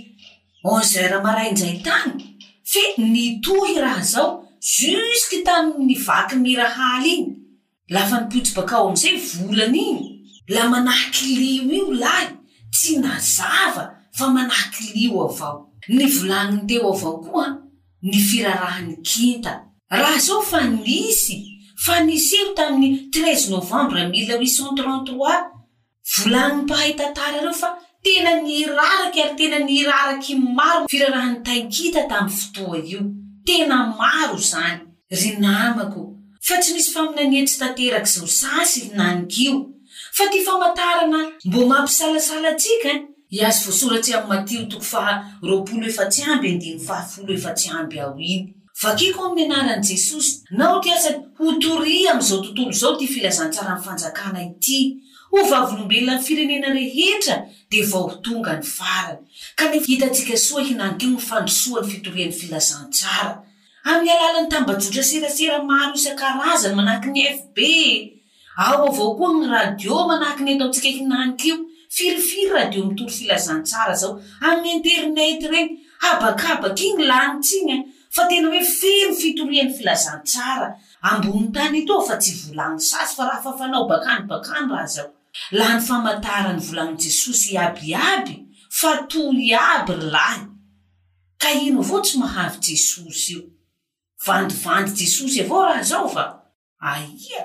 zeramaraindizay 0.85 1.79
tany 1.85 2.37
fe 2.65 2.83
nitohy 2.99 3.81
raha 3.81 4.03
zao 4.03 4.47
jusqy 4.61 5.39
taminynyvaky 5.45 6.37
mira 6.37 6.69
haly 6.69 7.13
iny 7.17 7.37
lafa 7.95 8.21
mipiotsibaka 8.21 8.77
ao 8.77 8.89
amizay 8.89 9.17
volany 9.45 9.79
iny 9.79 10.03
la 10.55 10.63
manahaky 10.71 11.25
lio 11.41 11.63
io 11.79 11.87
lahy 12.03 12.29
tsy 12.75 12.93
nazava 13.03 13.85
fa 14.17 14.27
manahakylio 14.35 15.21
avao 15.29 15.57
ny 15.97 16.05
volaniny 16.17 16.63
teo 16.69 16.91
avao 16.95 17.15
koa 17.27 17.47
ny 18.09 18.19
firarahany 18.29 18.95
kita 19.09 19.53
raha 19.99 20.19
zao 20.27 20.43
fa 20.51 20.61
nisy 20.87 21.37
fa 21.85 21.95
nisy 22.07 22.37
io 22.41 22.49
tami'ny 22.57 23.09
trei 23.13 23.37
novambra 23.51 24.01
aila 24.03 24.35
uitcntno 24.39 24.95
volaniny 26.21 26.63
pahaytatara 26.71 27.39
reo 27.45 27.55
fa 27.63 27.69
tena 28.03 28.41
ny 28.41 28.53
iraraky 28.65 29.21
ary 29.25 29.35
tena 29.37 29.59
ny 29.61 29.73
iraraky 29.85 30.33
maro 30.37 30.87
firarahan'ny 30.89 31.43
taikita 31.45 32.09
tami'y 32.09 32.33
fotoa 32.41 32.79
io 32.81 33.01
tena 33.47 33.79
maro 34.01 34.37
zany 34.51 34.81
ry 35.21 35.31
namako 35.45 36.01
fa 36.47 36.57
tsy 36.61 36.71
misy 36.75 36.93
faminanintsy 36.95 37.57
tanterak' 37.61 38.09
zao 38.15 38.27
sasy 38.41 38.81
ninanik'io 38.89 39.55
fa 40.17 40.25
ty 40.33 40.39
famantarana 40.47 41.21
mbo 41.47 41.61
mampisalasala 41.71 42.57
tsika 42.61 42.93
iazo 43.37 43.61
voasoratsy 43.69 44.11
amy 44.17 44.29
matio 44.33 44.65
toko 44.71 44.85
faa 44.93 45.13
ropolo 45.49 45.85
efamby 45.91 46.57
dy 46.63 46.71
faafolo 46.87 47.31
efsyamby 47.37 48.01
ao 48.01 48.17
iny 48.33 48.45
vakiko 48.83 49.21
ami'ny 49.29 49.53
anaran'i 49.53 49.89
jesosy 49.93 50.33
nao 50.59 50.81
ty 50.83 50.89
asany 50.97 51.19
ho 51.37 51.47
torya 51.63 52.11
am'izao 52.13 52.41
tontolo 52.45 52.73
zao 52.83 52.97
ty 52.99 53.05
filazantsara'ny 53.07 53.83
fanjakana 53.85 54.41
ity 54.49 54.79
ho 55.31 55.41
vavolombelona 55.51 56.17
ny 56.19 56.23
firenena 56.25 56.69
rehetra 56.75 57.37
de 57.71 57.81
vao 57.91 58.03
hotonga 58.11 58.53
ny 58.59 58.65
farany 58.77 59.19
ka 59.59 59.65
nefa 59.73 59.87
hitantsika 59.91 60.37
soa 60.47 60.63
hinanik'io 60.69 61.09
nyfandrosoany 61.15 61.87
fitorian'ny 61.93 62.37
filazantsara 62.41 63.33
amin'ny 63.91 64.11
alalan'ny 64.15 64.51
tambajotra 64.55 65.03
serasera 65.11 65.57
mano 65.71 65.93
isankarazany 66.01 66.75
manahaky 66.79 67.09
ny 67.15 67.21
fbe 67.35 67.77
ao 68.67 68.79
avao 68.89 69.11
koa 69.19 69.33
ny 69.39 69.45
radio 69.55 69.97
manahaky 70.11 70.43
ny 70.47 70.53
ataontsika 70.57 70.89
hinanik'io 70.99 71.57
firifiry 71.99 72.51
radio 72.57 72.81
mitoro 72.91 73.11
filazantsara 73.19 73.95
zao 74.03 74.11
amin'y 74.49 74.73
internet 74.79 75.41
reny 75.55 75.71
abakabaky 76.11 76.85
iny 76.91 77.05
lanits 77.13 77.51
iny 77.61 77.73
eh. 77.77 77.81
fa 78.17 78.23
tena 78.29 78.47
hoe 78.51 78.65
firo 78.79 79.13
fitorian'ny 79.23 79.73
filazantsara 79.79 80.69
ambony 81.11 81.49
tany 81.55 81.77
etoa 81.85 82.03
fa 82.11 82.15
tsy 82.23 82.33
volani 82.43 82.83
sasy 82.91 83.13
fa 83.17 83.23
raha 83.31 83.43
fafanao 83.47 83.87
bakanka 83.93 84.37
laha 85.53 85.75
ny 85.75 85.81
famantarany 85.89 86.59
volani 86.67 86.97
jesosy 87.03 87.55
iabiaby 87.55 88.35
fa 88.81 88.91
toy 89.11 89.55
aby 89.55 89.95
rlahy 90.03 90.45
ka 91.43 91.49
ino 91.67 91.81
avao 91.83 92.01
tsy 92.05 92.19
mahavy 92.23 92.59
jesosy 92.67 93.33
io 93.35 93.41
vandivandy 94.27 94.93
jesosy 95.01 95.39
avao 95.45 95.63
raha 95.69 95.83
zao 95.93 96.09
fa 96.17 96.25
aia 96.91 97.43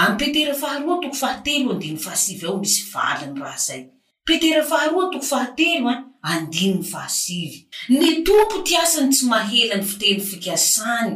amy 0.00 0.16
petera 0.20 0.54
faharoa 0.62 1.00
toko 1.02 1.14
fahateoo 1.22 1.70
andi 1.72 1.96
fahasiy 2.04 2.40
avo 2.44 2.58
misy 2.62 2.82
valiny 2.92 3.34
raha 3.42 3.58
zay 3.66 3.82
petera 4.26 4.62
faharoa 4.70 5.10
toko 5.12 5.22
fahateo 5.32 5.86
a 5.88 5.92
eh? 5.94 6.00
andinoy 6.30 6.82
fahasi 6.92 7.40
ny 7.88 8.22
tompo 8.26 8.56
ti 8.66 8.74
asany 8.82 9.10
tsy 9.14 9.24
mahelan'ny 9.32 9.86
fiteny 9.88 10.20
fikasany 10.30 11.14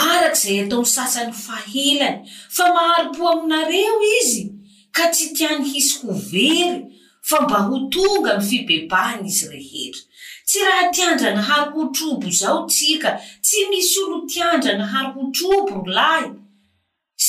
arak' 0.00 0.36
zay 0.42 0.56
atao' 0.64 0.84
sasan'ny 0.94 1.32
fahelany 1.44 2.18
fa 2.56 2.64
mahaly-po 2.74 3.22
aminareo 3.32 3.96
izy 4.18 4.44
ka 4.94 5.04
tsy 5.12 5.26
tiany 5.36 5.66
hisyko 5.70 6.14
very 6.14 6.86
fa 7.28 7.36
mba 7.44 7.58
ho 7.66 7.76
tonga 7.94 8.30
amy 8.38 8.46
fibebahan'izy 8.50 9.46
rehetra 9.54 10.02
tsy 10.48 10.58
raha 10.68 10.84
tiandrana 10.94 11.42
hary 11.48 11.70
ho 11.78 11.82
trobo 11.96 12.28
zaotsika 12.42 13.10
tsy 13.46 13.60
misy 13.70 13.96
olo 14.04 14.16
tiandrana 14.32 14.86
hary 14.92 15.10
ho 15.16 15.22
trobo 15.36 15.72
ro 15.76 15.84
lahy 15.98 16.28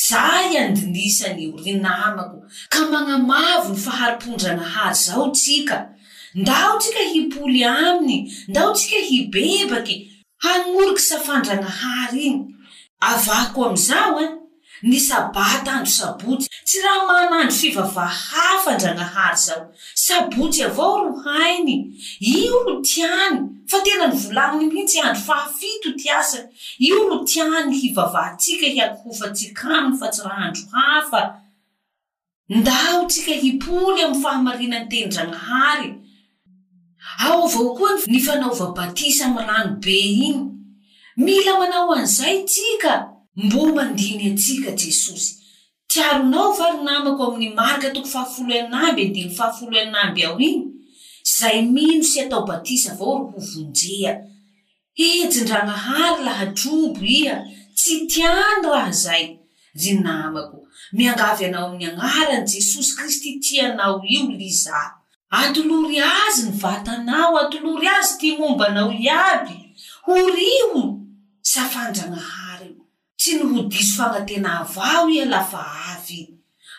za 0.06 0.24
iandinisany 0.52 1.42
o 1.52 1.54
rinamako 1.64 2.38
ka 2.72 2.80
mañamavo 2.92 3.68
ny 3.74 3.78
fahari-pondranahay 3.84 4.92
zaotsika 5.04 5.76
ndao 6.40 6.72
tsika 6.80 7.02
hipoly 7.12 7.60
aminy 7.82 8.18
ndao 8.50 8.70
tsika 8.76 8.98
hibebaky 9.10 9.94
hañoriky 10.44 11.02
safandranahary 11.08 12.20
iny 12.28 12.40
avahko 13.10 13.58
amizao 13.68 14.14
a 14.20 14.24
eh? 14.24 14.32
ny 14.82 14.98
sabata 15.00 15.72
andro 15.72 15.92
sabotsy 15.92 16.48
tsy 16.66 16.78
raha 16.84 17.04
man'andro 17.08 17.50
fivavaha 17.50 18.16
hafa 18.30 18.70
ndrañahary 18.76 19.36
zao 19.46 19.62
sabotsy 20.06 20.62
avao 20.62 20.98
ro 21.04 21.12
hainy 21.24 21.96
io 22.20 22.56
lo 22.66 22.80
tiany 22.88 23.38
fa 23.70 23.78
tena 23.84 24.06
ny 24.08 24.16
volaniny 24.20 24.66
mihitsy 24.72 25.00
andro 25.00 25.22
faafito 25.26 25.92
ti 25.96 26.10
asa 26.10 26.38
io 26.78 27.08
lo 27.08 27.24
tiany 27.24 27.64
ny 27.70 27.74
hivavahatsika 27.82 28.66
hiakohofatsik' 28.74 29.64
aminy 29.64 29.98
fa 30.00 30.06
tsy 30.12 30.22
raha 30.26 30.42
andro 30.48 30.62
hafa 30.72 31.20
ndaho 32.48 33.00
tsika 33.10 33.32
hipoly 33.42 34.02
amy 34.04 34.20
fahamarinan 34.22 34.88
tenindrañahary 34.90 35.88
ao 37.26 37.42
avao 37.48 37.66
koa 37.76 37.90
ny 38.12 38.18
fanaova 38.26 38.66
batisa 38.76 39.24
mylano 39.34 39.72
be 39.84 39.96
iny 40.28 40.40
mila 41.24 41.52
manao 41.58 41.92
anizay 41.94 42.36
tsika 42.50 43.15
mbo 43.36 43.66
mandiny 43.66 44.26
antsika 44.30 44.70
jesosy 44.70 45.34
tiaronao 45.86 46.54
fa 46.54 46.70
ry 46.70 46.82
namako 46.84 47.24
amin'ny 47.24 47.54
marika 47.60 47.88
toko 47.94 48.08
fahafoloanamby 48.14 49.02
ediy 49.08 49.28
fahafoloanamby 49.38 50.20
ao 50.26 50.38
iny 50.48 50.64
zay 51.38 51.58
mino 51.74 52.04
sy 52.10 52.18
atao 52.22 52.42
batisa 52.50 52.90
avao 52.92 53.18
ho 53.30 53.38
vonjea 53.50 54.12
hijindrañahary 54.98 56.20
laha 56.28 56.46
drobo 56.58 57.02
iha 57.18 57.36
tsy 57.78 57.94
tiany 58.10 58.62
raha 58.74 58.92
zay 59.04 59.24
ry 59.80 59.90
namako 60.06 60.58
miangavy 60.96 61.42
anao 61.48 61.66
amin'ny 61.68 61.86
añaran' 61.92 62.48
jesosy 62.52 62.92
kristy 62.98 63.30
tianao 63.44 63.96
io 64.14 64.22
liza 64.40 64.78
atolory 65.40 65.98
azy 66.00 66.42
ny 66.46 66.52
vatanao 66.62 67.32
atolory 67.42 67.88
azy 67.98 68.12
timomba 68.20 68.64
anao 68.68 68.90
iaby 69.04 69.56
ho 70.06 70.14
rio 70.36 70.70
safandraaha 71.50 72.45
synyho 73.26 73.62
diso 73.68 73.96
fanatena 74.02 74.60
avao 74.60 75.10
ia 75.10 75.24
lafa 75.24 75.66
avy 75.92 76.28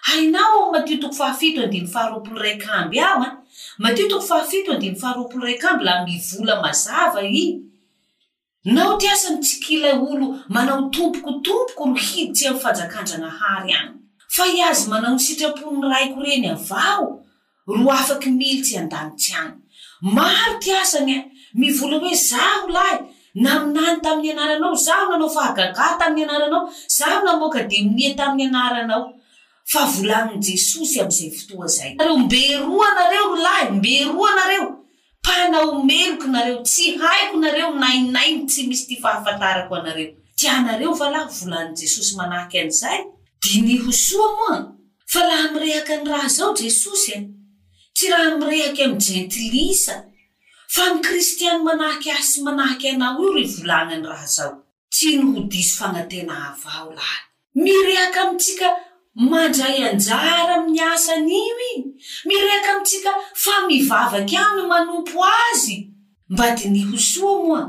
hainao 0.01 0.71
matiotoko 0.71 1.13
fahafito 1.15 1.63
ady 1.63 1.85
faaroapolo 1.87 2.39
raikamby 2.39 2.99
aa 2.99 3.37
matio 3.77 4.07
toko 4.07 4.25
fahafito 4.25 4.71
aao 4.73 5.29
rkaby 5.35 5.83
la 5.83 6.03
mivola 6.05 6.61
mazava 6.61 7.21
i 7.23 7.59
nao 8.65 8.97
ty 8.97 9.07
asany 9.09 9.37
tsikila 9.37 9.93
olo 9.99 10.39
manao 10.49 10.89
tompokotompoko 10.89 11.85
no 11.87 11.93
hiditsy 11.95 12.47
a 12.47 12.51
m 12.51 12.57
fanjakanjanahary 12.59 13.73
any 13.73 13.91
fa 14.29 14.47
iazy 14.47 14.89
manao 14.89 15.13
ny 15.13 15.19
sitrapony 15.19 15.87
raiko 15.89 16.19
reny 16.21 16.47
avao 16.49 17.23
ro 17.67 17.91
afaky 17.91 18.29
militsy 18.29 18.77
an-danitsy 18.77 19.33
any 19.35 19.51
maro 20.01 20.59
ty 20.59 20.73
asany 20.77 21.25
mivolan 21.53 21.99
hoe 21.99 22.15
zaho 22.15 22.67
lahy 22.67 22.99
na 23.43 23.53
minany 23.65 23.99
tamin'ny 24.05 24.33
anaranao 24.33 24.73
zaho 24.85 25.09
na 25.13 25.15
anao 25.17 25.29
fahagaga 25.37 25.85
tamin'ny 26.01 26.25
anaranao 26.29 26.63
zaho 26.97 27.19
namoaka 27.25 27.61
dimmia 27.71 28.09
tamin'ny 28.19 28.55
anaranao 28.59 29.03
fa 29.71 29.81
volanin' 29.93 30.41
jesosy 30.49 30.97
amizay 31.03 31.29
fotoa 31.39 31.67
zay 31.77 31.91
reo 32.05 32.17
mberoa 32.25 32.87
nareo 32.99 33.25
mlahy 33.35 33.65
mberoa 33.79 34.31
nareo 34.39 34.65
mpanaomeroky 35.21 36.27
nareo 36.35 36.57
tsy 36.69 36.85
haiko 37.01 37.35
nareo 37.43 37.69
nainainy 37.83 38.41
tsy 38.51 38.61
misy 38.69 38.83
ty 38.89 38.95
fahafantarako 39.03 39.73
anareo 39.79 40.11
tianareo 40.37 40.91
fa 40.99 41.07
lah 41.13 41.25
volan' 41.39 41.75
jesosy 41.79 42.13
manahaky 42.19 42.57
an'izay 42.63 42.99
diniho 43.43 43.89
soa 44.05 44.29
moa 44.37 44.57
fa 45.13 45.21
raha 45.29 45.47
mirehaky 45.53 45.91
any 45.97 46.09
raha 46.13 46.29
zao 46.37 46.49
jesosy 46.63 47.09
an 47.17 47.23
tsy 47.95 48.05
raha 48.13 48.29
mirehaky 48.41 48.81
amy 48.85 48.97
jentilisa 49.05 49.95
fa 50.69 50.93
my 50.93 51.01
kristiany 51.01 51.63
manahaky 51.63 52.11
azy 52.11 52.31
sy 52.33 52.41
manahaky 52.45 52.87
anao 52.91 53.21
io 53.23 53.31
ry 53.35 53.45
volaniny 53.47 54.03
raha 54.09 54.25
zao 54.35 54.53
tsy 54.91 55.15
nyho 55.19 55.43
diso 55.51 55.75
fanatena 55.79 56.33
havao 56.41 56.89
lahny 56.91 57.63
mirehaky 57.63 58.19
amitsika 58.19 58.67
mandray 59.29 59.77
anjara 59.89 60.33
ami'ny 60.57 60.79
asa 60.93 61.11
an'iy 61.17 61.49
iy 61.69 61.73
mirehaky 62.27 62.69
amitsika 62.73 63.11
fa 63.43 63.53
mivavaky 63.67 64.35
amy 64.37 64.63
manompo 64.71 65.19
azy 65.49 65.75
mba 66.31 66.45
dy 66.57 66.67
ny 66.69 66.83
ho 66.89 66.97
somo 67.11 67.55
a 67.61 67.63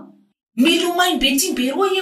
milomai 0.64 1.14
be 1.22 1.30
tsy 1.38 1.52
mbe 1.52 1.70
roa 1.70 1.86
i 1.94 2.00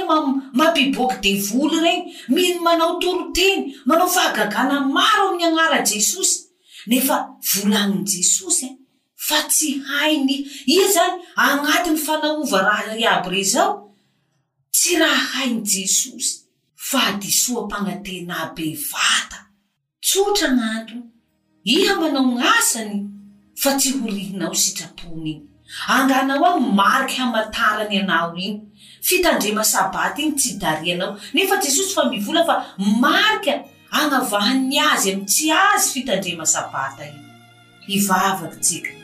mampiboaky 0.59 1.19
devoly 1.27 1.81
reny 1.85 2.03
mi 2.33 2.55
manao 2.67 2.97
toroteny 3.03 3.69
manao 3.85 4.09
fahagagana 4.17 4.81
maro 4.97 5.29
amin'ny 5.29 5.45
añara 5.51 5.85
jesosy 5.85 6.41
nefa 6.87 7.17
volaniny 7.53 8.05
jesosy 8.13 8.67
e, 8.73 8.76
fa 9.29 9.39
tsy 9.55 9.71
hainy 9.91 10.37
ia 10.73 10.85
zay 10.95 11.11
agnatinny 11.47 11.99
fanaova 12.07 12.59
raha 12.67 12.95
iaby 13.03 13.29
re 13.35 13.43
zao 13.53 13.71
tsy 14.77 14.91
raha 15.03 15.25
hainy 15.35 15.61
jesosy 15.73 16.33
fa 16.91 17.03
disoam-panatena 17.23 18.39
be 18.57 18.67
vata 18.91 19.39
tsotra 20.07 20.47
an'ato 20.53 20.97
iha 21.75 21.93
manao 22.01 22.23
gn'asany 22.33 22.97
fa 23.63 23.71
tsy 23.79 23.89
ho 23.99 24.05
rihinao 24.17 24.55
sitrapony 24.63 25.33
iny 25.35 25.43
anganao 25.97 26.45
a 26.51 26.53
mariky 26.79 27.17
hamatarany 27.23 27.97
anao 28.03 28.31
iny 28.47 28.57
fitandrema 29.09 29.63
sabata 29.73 30.19
iny 30.25 30.35
tsy 30.41 30.51
darianao 30.63 31.13
nefa 31.35 31.57
jesosy 31.65 31.91
fa 31.97 32.05
mivola 32.13 32.43
fa 32.49 32.57
marika 33.03 33.55
anavahany 33.99 34.77
azy 34.91 35.07
amiy 35.13 35.27
tsy 35.33 35.45
azy 35.65 35.87
fitandrema 35.95 36.45
sabata 36.55 37.03
iy 37.13 37.23
ivavakytsika 37.97 38.96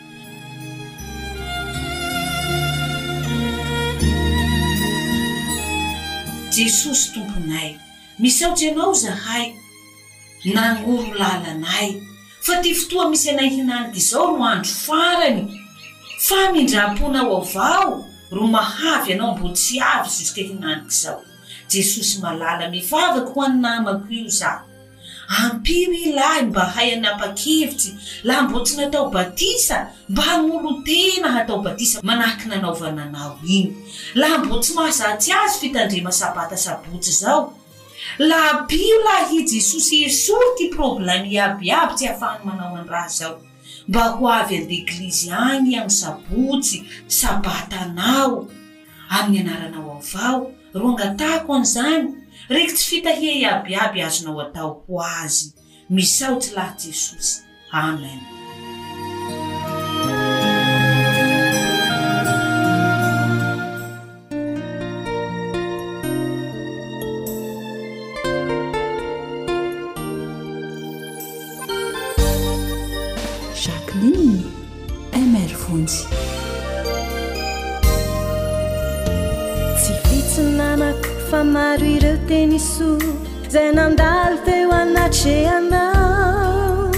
jesosy 6.57 7.11
tomponay 7.13 7.79
misaotsy 8.19 8.69
anao 8.69 8.93
zahay 8.95 9.53
nanolo 10.55 11.15
lalanay 11.21 11.89
fa 12.45 12.57
ty 12.63 12.75
fotoa 12.81 13.05
misy 13.11 13.29
anay 13.33 13.49
hinanik' 13.57 14.01
zao 14.11 14.37
ro 14.37 14.45
andro 14.53 14.71
farany 14.87 15.45
fa 16.29 16.41
mindram-pona 16.53 17.23
o 17.37 17.41
avao 17.43 18.05
ro 18.35 18.43
mahavy 18.55 19.13
anao 19.13 19.33
mbo 19.37 19.49
tsy 19.57 19.81
avy 19.95 20.09
jiske 20.19 20.43
hinanik' 20.51 20.95
zao 21.03 21.21
jesosy 21.73 22.19
malala 22.25 22.69
mifavako 22.71 23.33
ho 23.33 23.39
aninamako 23.49 24.09
io 24.15 24.29
za 24.39 24.51
ampio 25.39 25.93
ilahy 25.93 26.43
mba 26.43 26.61
hay 26.65 26.93
anampa-kevitsy 26.95 27.95
laha 28.25 28.43
mbo 28.43 28.61
tsy 28.65 28.75
natao 28.77 29.09
batisa 29.15 29.79
mba 30.09 30.27
n'olo 30.43 30.71
tena 30.87 31.29
hatao 31.35 31.59
batisa 31.65 31.99
manahaky 32.03 32.49
nanaovananao 32.53 33.39
iny 33.55 33.73
laha 34.21 34.37
mbo 34.45 34.55
tsy 34.63 34.73
mahazatsy 34.77 35.31
azy 35.43 35.57
fitandrima 35.63 36.13
sabata 36.13 36.57
sabotsy 36.57 37.11
zao 37.21 37.55
lah 38.19 38.43
ampio 38.53 38.99
lah 39.05 39.33
i 39.33 39.41
jesosy 39.49 40.05
e 40.05 40.11
sory 40.11 40.51
ty 40.59 40.69
problemy 40.77 41.33
abiiaby 41.45 41.95
tsy 41.97 42.07
hafahany 42.13 42.43
manao 42.47 42.77
an 42.77 42.87
raha 42.93 43.09
zao 43.09 43.35
mba 43.89 44.03
ho 44.17 44.29
avy 44.39 44.57
aleglizy 44.61 45.33
agny 45.33 45.75
any 45.81 45.89
sabotsy 45.91 46.85
sabata 47.07 47.85
nao 47.97 48.47
amin'ny 49.09 49.41
anaranao 49.49 49.97
avao 50.03 50.53
ro 50.77 50.87
angatako 50.93 51.49
an'izany 51.57 52.22
reky 52.53 52.73
tsy 52.77 52.85
fitahia 52.91 53.35
iabiaby 53.39 53.99
azonao 54.09 54.41
atao 54.45 54.71
ho 54.87 54.95
azy 55.23 55.47
misaho 55.97 56.37
tsy 56.41 56.51
laha 56.57 56.75
jesosy 56.83 57.35
amen 57.87 58.42
ireo 81.81 82.17
teniso 82.29 82.99
zay 83.49 83.73
nandalo 83.73 84.37
teo 84.45 84.69
anatrehanao 84.71 86.91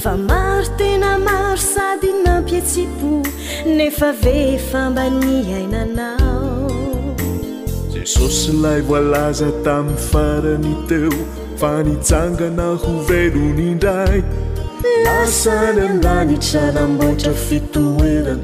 fa 0.00 0.16
maro 0.16 0.64
tena 0.78 1.16
maro 1.26 1.56
sady 1.56 2.12
nampietsipo 2.24 3.22
nefa 3.76 4.12
vefambany 4.22 5.42
hainanao 5.50 6.70
jesosy 7.92 8.52
lay 8.64 8.80
volaza 8.90 9.48
tamin'ny 9.64 9.96
farany 10.10 10.74
teo 10.88 11.12
fanijangana 11.60 12.66
ho 12.82 12.92
velony 13.10 13.62
indray 13.74 14.20
lasaaitrarabotr 15.04 17.32
fitoran 17.46 18.40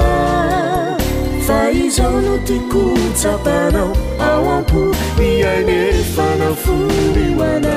faconutikucapanau 1.47 3.93
awaku 4.33 4.83
niaine 5.19 5.79
fana 6.17 6.49
furiwana 6.61 7.77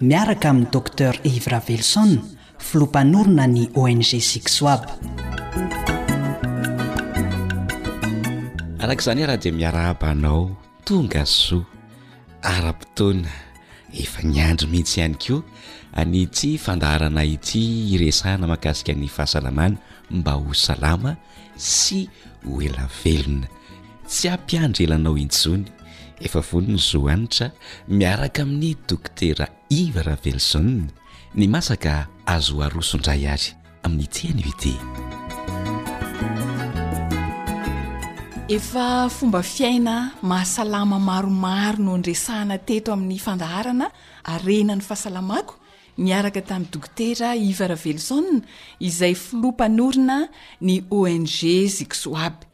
miaraka 0.00 0.48
amin'ny 0.50 0.68
docter 0.72 1.12
evra 1.28 1.58
velson 1.68 2.12
filoa-panorona 2.56 3.44
ny 3.52 3.68
ong 3.76 4.00
sisoab 4.00 4.88
arak'izany 8.80 9.28
raha 9.28 9.36
dia 9.44 9.52
miara 9.52 9.92
abanao 9.92 10.56
tonga 10.88 11.20
soa 11.28 11.68
ara-potoana 12.40 13.28
efa 13.92 14.24
ny 14.24 14.40
andro 14.40 14.66
mihitsy 14.72 14.96
ihany 15.04 15.16
koa 15.24 15.44
any 16.00 16.24
ity 16.24 16.56
fandaharana 16.56 17.20
ity 17.36 17.60
iresahna 17.92 18.48
mahakasika 18.48 18.96
ny 18.96 19.04
fahasalamana 19.16 19.76
mba 20.16 20.32
ho 20.40 20.48
salama 20.56 21.12
sy 21.60 22.08
ho 22.48 22.56
ela 22.68 22.88
velona 23.02 23.46
tsy 24.08 24.32
ampiandrelanao 24.32 25.16
intsony 25.24 25.68
efa 26.20 26.40
vono 26.40 26.68
ny 26.74 26.78
zo 26.78 26.98
anitra 27.08 27.46
miaraka 27.88 28.42
amin'ny 28.42 28.76
dokotera 28.88 29.46
ivara 29.80 30.16
vellisoe 30.24 30.82
ny 31.38 31.44
masaka 31.54 31.94
azoarosondray 32.34 33.22
ary 33.34 33.48
amin'ny 33.86 34.08
tiany 34.14 34.42
ote 34.50 34.72
efa 38.56 38.86
fomba 39.16 39.40
fiaina 39.42 39.94
mahasalama 40.22 40.98
maromaro 41.08 41.78
no 41.86 41.96
ndresahana 42.00 42.58
teto 42.68 42.88
amin'ny 42.96 43.18
fandaharana 43.26 43.86
arena 44.34 44.74
ny 44.76 44.82
fahasalamako 44.88 45.54
miaraka 46.06 46.40
tamin'y 46.48 46.72
dokotera 46.74 47.28
ivara 47.50 47.74
vellisoe 47.84 48.34
izay 48.88 49.14
filoampanorina 49.24 50.18
ny 50.68 50.74
ong 51.00 51.26
zikso 51.76 52.08
aby 52.26 52.44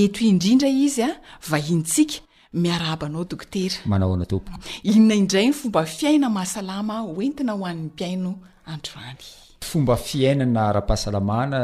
eto 0.00 0.18
indrindra 0.30 0.68
izy 0.84 1.02
a 1.06 1.10
vahintsika 1.50 2.16
miaraabanao 2.52 3.24
dokotera 3.24 3.74
manao 3.86 4.14
anatopo 4.14 4.52
inona 4.82 5.14
indrayy 5.14 5.52
fomba 5.52 5.84
fiaina 5.86 6.28
mahasalama 6.30 6.94
hoentina 6.98 7.52
ho 7.52 7.66
an'ny 7.70 7.84
mpiaino 7.86 8.32
androany 8.72 9.24
fomba 9.68 9.96
fiainana 9.96 10.60
ara-pahasalamana 10.70 11.60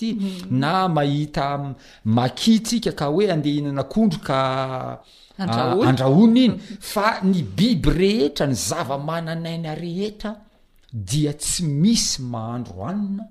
mhm. 0.03 0.57
naahitiika 0.61 2.91
mm, 2.91 2.97
k 2.99 3.01
oe 3.17 3.25
ade 3.35 3.51
inaakondr 3.61 4.19
kandraony 4.27 6.01
ah, 6.09 6.15
iny 6.45 6.53
mhm. 6.53 6.59
fa 6.93 7.07
ny 7.31 7.39
biby 7.57 7.91
rehetra 8.01 8.45
ny 8.51 8.55
zavamananaina 8.69 9.73
rehetra 9.83 10.31
dia 11.09 11.33
tsy 11.43 11.61
misy 11.83 12.11
mahandroanina 12.33 13.25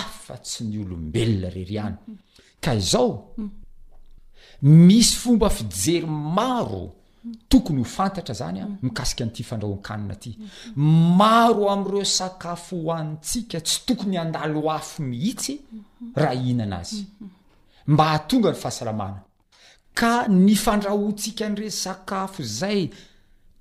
afatsy 0.00 0.58
ny 0.68 0.76
olombelona 0.84 1.48
rer 1.56 1.72
aao 1.84 3.12
misy 4.62 5.16
fomba 5.16 5.50
fijery 5.50 6.06
maro 6.06 6.92
tokony 7.48 7.78
ho 7.80 7.84
fantatra 7.84 8.34
zany 8.34 8.60
a 8.60 8.68
mikasika 8.82 9.24
an'ity 9.24 9.42
fandrahoan-kanina 9.42 10.12
aty 10.14 10.36
maro 10.76 11.70
ami'ireo 11.70 12.04
sakafo 12.04 12.76
ho 12.84 12.92
antsika 12.92 13.60
tsy 13.60 13.80
tokony 13.86 14.16
andalo 14.18 14.70
afo 14.70 15.02
mihitsy 15.02 15.60
raha 16.16 16.34
ina 16.34 16.64
ana 16.64 16.78
azy 16.78 17.06
mba 17.86 18.04
hatonga 18.04 18.50
ny 18.50 18.56
fahasalamana 18.62 19.20
ka 19.94 20.28
ny 20.28 20.54
fandrahoantsika 20.54 21.46
an'ireny 21.46 21.70
sakafo 21.70 22.42
zay 22.42 22.90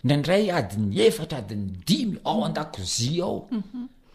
nandray 0.04 0.52
adiny 0.52 1.02
efatra 1.06 1.38
adiny 1.44 1.66
dimy 1.88 2.18
ao 2.26 2.46
andakozia 2.46 3.24
ao 3.24 3.50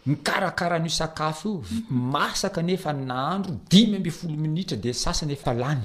nykarakaraniosakafo 0.07 1.49
io 1.49 1.63
masaka 1.91 2.63
nefa 2.63 2.93
naandro 2.93 3.57
dimy 3.71 3.97
ambe 3.97 4.11
folo 4.11 4.35
minitra 4.37 4.77
de 4.77 4.93
sasanyeflany 4.93 5.83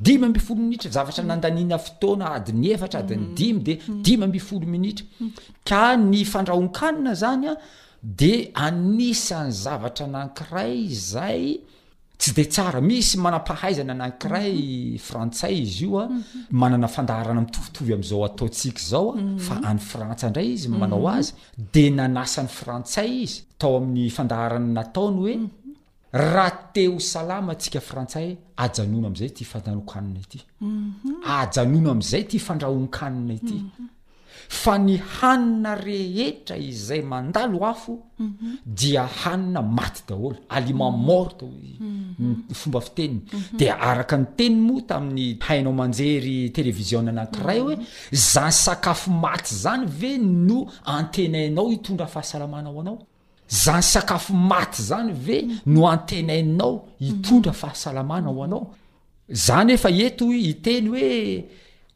dimy 0.00 0.28
mifolo 0.28 0.60
minitra 0.60 0.90
zavatra 0.90 1.22
mm. 1.24 1.28
nandanina 1.28 1.78
fotoana 1.78 2.32
adiny 2.34 2.68
efatra 2.72 3.00
adiny 3.00 3.20
mm. 3.22 3.34
dimy 3.34 3.60
de 3.64 3.76
mm. 3.88 4.02
dimy 4.02 4.26
mifolo 4.26 4.66
minitra 4.66 5.06
ka 5.64 5.96
ny 5.96 6.24
fandrahonkanina 6.24 7.14
zanya 7.14 7.56
de 8.02 8.50
anisan'ny 8.54 9.50
zavatra 9.52 10.06
anankiray 10.06 10.80
zay 10.92 11.60
tsy 12.18 12.30
de 12.36 12.44
sara 12.52 12.80
misy 12.80 13.16
manapahaizana 13.18 13.92
anakiray 13.96 14.52
mm-hmm. 14.56 14.98
frantsay 15.06 15.56
izyoaaaafandaharna 15.62 17.32
mm-hmm. 17.32 17.46
mitovitovyamzaoataoikzaofa 17.48 19.14
mm-hmm. 19.20 19.66
ay 19.70 19.78
frantsanrayizymaaoazy 19.90 21.32
de 21.74 21.84
nanasan'ny 21.90 22.48
frantsay 22.58 23.10
izy 23.24 23.36
taoamin'ny 23.60 24.10
fandaharana 24.16 24.66
nataony 24.78 25.18
oe 25.28 25.34
raha 26.12 26.50
te 26.74 26.86
ho 26.88 26.98
salama 26.98 27.52
atsika 27.52 27.80
frantsay 27.80 28.36
ajanona 28.64 29.08
am'izay 29.08 29.30
ty 29.32 29.44
fananokanina 29.44 30.20
ity 30.22 30.40
mhm. 30.60 31.20
aaona 31.26 31.90
am'izay 31.90 32.22
ty 32.30 32.38
fandrahonkanina 32.38 33.34
ity 33.34 33.54
mhm. 33.58 33.88
fa 34.62 34.76
ny 34.78 34.94
hanina 35.14 35.72
rehetra 35.74 36.56
izay 36.56 37.02
mandalo 37.02 37.64
afo 37.72 37.94
mhm. 38.18 38.58
dia 38.64 39.02
hanina 39.20 39.62
maty 39.78 40.02
daholo 40.08 40.36
aliment 40.48 40.96
morte 41.08 41.42
o 41.44 41.48
fomba 42.54 42.80
fiteniny 42.86 43.22
de 43.58 43.66
araka 43.88 44.16
ny 44.16 44.24
teny 44.38 44.54
moa 44.66 44.82
tamin'ny 44.88 45.26
hainao 45.46 45.72
manjery 45.82 46.50
televizion-n 46.58 47.08
anaty 47.12 47.42
ray 47.46 47.58
hoe 47.64 47.74
zany 48.30 48.52
sakafo 48.64 49.10
maty 49.10 49.48
zany 49.64 49.84
ve 50.00 50.12
no 50.22 50.58
antenainao 50.96 51.68
hitondra 51.72 52.06
fahasalamanao 52.14 52.80
anao 52.80 52.98
zany 53.48 53.82
sakafo 53.82 54.32
maty 54.34 54.82
zany 54.82 55.12
ve 55.12 55.48
no 55.66 55.86
antenaininao 55.94 56.86
itondra 57.00 57.52
fahasalamana 57.52 58.28
hoanaoanyefet 58.36 60.20
iteny 60.52 60.88
oe 60.94 61.44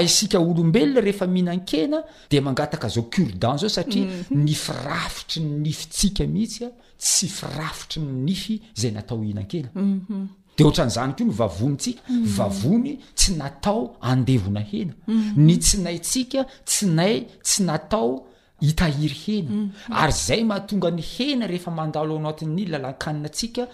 isika 0.03 0.39
olombelona 0.39 1.01
rehefa 1.01 1.27
mihinan-kena 1.27 2.03
de 2.31 2.39
mangataka 2.41 2.87
zao 2.87 3.03
curdanzao 3.11 3.69
satia 3.69 4.05
mhm. 4.05 4.43
nifirafitry 4.45 5.41
ny 5.41 5.57
nifytsika 5.63 6.23
mihitsya 6.27 6.69
tsy 6.97 7.27
firafitry 7.27 8.01
ny 8.01 8.25
nify 8.25 8.61
zay 8.75 8.91
nataoina-kenadehatnzanyo 8.91 11.25
nyaonytsika 11.25 12.01
avony 12.45 12.99
tsy 13.15 13.33
natao 13.35 13.95
andeona 14.01 14.59
hena 14.59 14.93
ny 15.37 15.57
tsinayntsika 15.59 16.45
tsinay 16.65 17.21
tsy 17.43 17.63
natao 17.63 18.25
itahiry 18.61 19.15
hena 19.25 19.69
ary 19.89 20.11
zay 20.11 20.43
mahatonga 20.43 20.91
ny 20.91 21.01
hena 21.01 21.47
rehefa 21.47 21.71
mandalo 21.71 22.17
an 22.17 22.35
ti 22.35 22.45
lalakaninatsika 22.65 23.67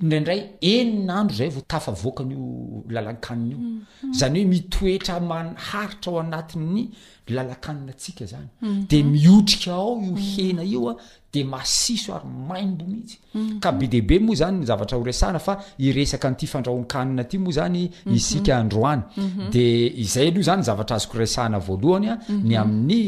indraindray 0.00 0.40
eninandro 0.60 1.34
zayvotafavoakanyio 1.40 2.84
lalakaninaio 2.94 3.58
mhm. 4.02 4.12
zany 4.18 4.38
hoe 4.42 4.48
mitoetra 4.48 5.20
manharitra 5.20 6.12
ao 6.12 6.20
anati'ny 6.20 6.88
lalakaninatsika 7.28 8.24
zany 8.32 8.48
mhm. 8.62 8.86
de 8.88 9.02
miotrika 9.02 9.72
ao 9.72 9.96
io 9.96 10.00
mhm. 10.00 10.16
hena 10.16 10.62
ioa 10.64 10.96
de 11.32 11.44
masiso 11.44 12.14
ary 12.14 12.28
maimbo 12.48 12.84
mihitsy 12.84 13.18
ka 13.60 13.72
be 13.72 13.86
deaibe 13.86 14.18
moa 14.18 14.36
zany 14.36 14.56
nzavatra 14.60 14.98
horesahna 14.98 15.38
fa 15.38 15.64
iresaka 15.78 16.30
nty 16.30 16.46
fandrahoakanina 16.46 17.22
aty 17.22 17.38
moa 17.38 17.52
zany 17.52 17.90
isika 18.14 18.58
androany 18.58 19.02
de 19.52 19.64
izay 20.02 20.28
aloha 20.28 20.42
zany 20.44 20.62
zavatra 20.62 20.96
azoko 20.96 21.18
resahna 21.18 21.58
voalohanya 21.58 22.12
ny 22.48 22.54
amin'ny 22.56 23.00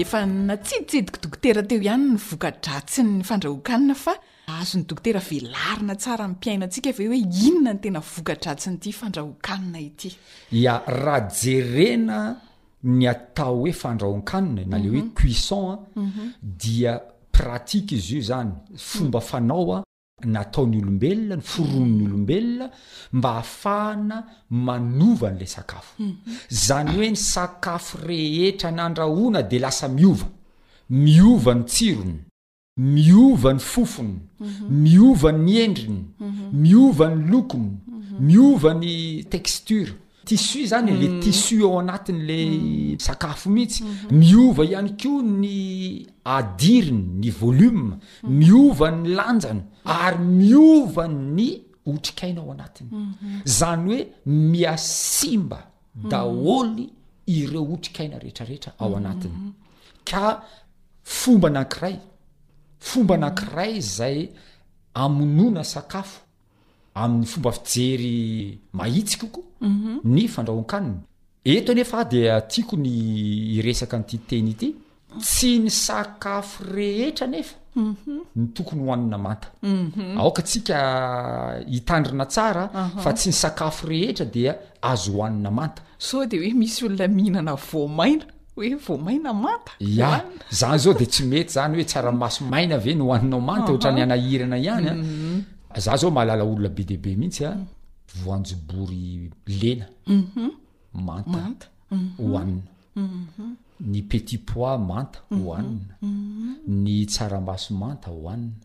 efa 0.00 0.20
natsiditsidiky 0.26 1.18
dokotera 1.22 1.62
teo 1.68 1.80
ihany 1.82 2.04
ny 2.12 2.18
voka 2.30 2.50
dratsy 2.64 3.02
ny 3.02 3.24
fandrahoakanina 3.26 3.94
fa 3.98 4.14
azony 4.60 4.84
dokotera 4.86 5.20
velarina 5.20 5.94
tsara 5.96 6.24
n 6.28 6.36
mpiaina 6.36 6.66
antsika 6.66 6.92
va 6.98 7.06
hoe 7.08 7.18
inona 7.18 7.72
no 7.72 7.80
tena 7.82 8.00
voka 8.12 8.34
dratsy 8.34 8.70
nyity 8.70 8.92
fandrahoakanina 9.00 9.78
ity 9.80 10.10
ya 10.52 10.74
raha 10.86 11.20
jerena 11.42 12.18
ny 12.84 13.08
atao 13.10 13.56
hoe 13.56 13.72
fandrahoakanina 13.72 14.66
na 14.70 14.78
le 14.78 14.88
hoe 14.88 15.02
mhm. 15.02 15.14
cuisson 15.18 15.66
a 15.74 15.78
mhm. 16.00 16.32
dia 16.42 17.00
pratique 17.32 17.96
izy 17.96 18.16
io 18.16 18.22
zany 18.22 18.50
fomba 18.76 19.18
mhm. 19.18 19.26
fanaoa 19.28 19.82
nataon'ny 20.24 20.78
olombelona 20.82 21.34
ny 21.36 21.42
foronony 21.50 22.02
olombelona 22.08 22.66
mba 23.16 23.28
hahafahana 23.36 24.16
manovany 24.50 25.38
lay 25.40 25.46
sakafo 25.56 25.92
izany 26.54 26.88
mhm. 26.88 26.96
hoe 26.96 27.10
ny 27.10 27.16
sakafo 27.34 27.92
rehetra 28.06 28.70
nandrahona 28.78 29.40
di 29.50 29.58
lasa 29.64 29.86
miova 29.96 30.26
miovan'ny 31.04 31.64
tsirony 31.72 32.18
miovan'ny 32.94 33.60
fofony 33.70 34.14
mhm. 34.40 34.66
miovan 34.82 35.38
miendriny 35.46 36.04
miovany 36.62 37.14
mhm. 37.20 37.28
lokony 37.32 37.72
miovany 38.28 38.92
tekstura 39.34 39.92
tissu 40.28 40.66
zany 40.66 40.92
le 41.00 41.08
mm. 41.08 41.20
tissu 41.22 41.56
ao 41.66 41.78
anatiny 41.80 42.18
le 42.30 42.38
mm. 42.46 42.98
sakafo 43.06 43.50
mihitsy 43.56 43.80
mm-hmm. 43.84 44.18
miova 44.18 44.62
ihany 44.64 44.90
ko 45.00 45.12
ny 45.40 45.54
adiriny 46.36 47.04
ny 47.22 47.30
volume 47.30 47.86
mm-hmm. 47.88 48.36
miova 48.38 48.90
ny 48.90 49.06
lanjana 49.18 49.62
mm. 49.64 49.68
ary 50.04 50.18
miova 50.38 51.04
ny 51.08 51.48
otrikaina 51.86 52.40
ao 52.40 52.52
anatiny 52.52 52.90
mm-hmm. 52.92 53.40
zany 53.44 53.84
hoe 53.88 54.00
miasimba 54.26 55.60
daholy 56.10 56.86
ireo 57.26 57.62
otrikaina 57.74 58.18
rehetrarehetra 58.18 58.72
ao 58.78 58.96
anatiny 58.96 59.34
ka 60.04 60.42
fomba 61.04 61.48
anankiray 61.48 61.96
fomba 62.80 63.14
anankiray 63.14 63.80
zay 63.80 64.28
amonona 64.94 65.64
sakafo 65.64 66.27
amin'ny 67.04 67.26
fomba 67.26 67.52
fijery 67.52 68.58
mahitsikokoa 68.72 69.44
mhm. 69.60 70.00
ny 70.04 70.24
fandrahoakanny 70.28 70.94
eto 71.44 71.74
nefaa 71.78 72.04
de 72.12 72.22
atiakony 72.32 73.66
esak 73.72 73.92
ntyteny 74.02 74.50
ity 74.54 74.68
tsy 75.20 75.50
ny 75.64 75.70
sakaf 75.70 76.58
rehetra 76.76 77.26
nefa 77.26 77.54
nytooyhoaina 78.36 79.18
andifa 79.30 80.42
tsy 80.42 80.60
n 83.28 83.44
aaeher 83.66 84.30
d 84.32 84.36
azo 84.92 85.12
hoaina 85.18 85.50
an 85.64 85.72
deoe 86.30 86.50
isolnahianaoaa 86.66 88.10
oeoaan 88.60 89.26
a 89.30 90.10
zany 90.60 90.78
zao 90.84 90.94
de 91.00 91.06
tsy 91.06 91.22
mety 91.32 91.52
zany 91.56 91.74
hoe 91.76 91.84
taramasoaina 91.92 92.74
ave 92.74 92.94
ny 92.94 93.02
hoainaoantany 93.08 94.00
anahna 94.02 94.16
ihany 94.28 94.68
ah. 94.68 94.94
mhm. 94.94 95.57
zah 95.76 95.96
zao 96.00 96.10
mahalala 96.16 96.44
olona 96.50 96.68
be 96.76 96.82
debe 96.90 97.10
mihitsya 97.20 97.50
voanjobory 98.20 99.04
lena 99.60 99.86
mhm. 100.18 100.46
mantaat 101.06 101.60
mhm. 101.90 102.10
hohanina 102.18 102.62
mhm. 102.96 103.56
ny 103.90 104.00
petit 104.10 104.40
pois 104.48 104.78
manta 104.90 105.18
hohanina 105.36 105.94
ny 106.82 106.98
tsaramasomanta 107.12 108.08
hohanina 108.16 108.62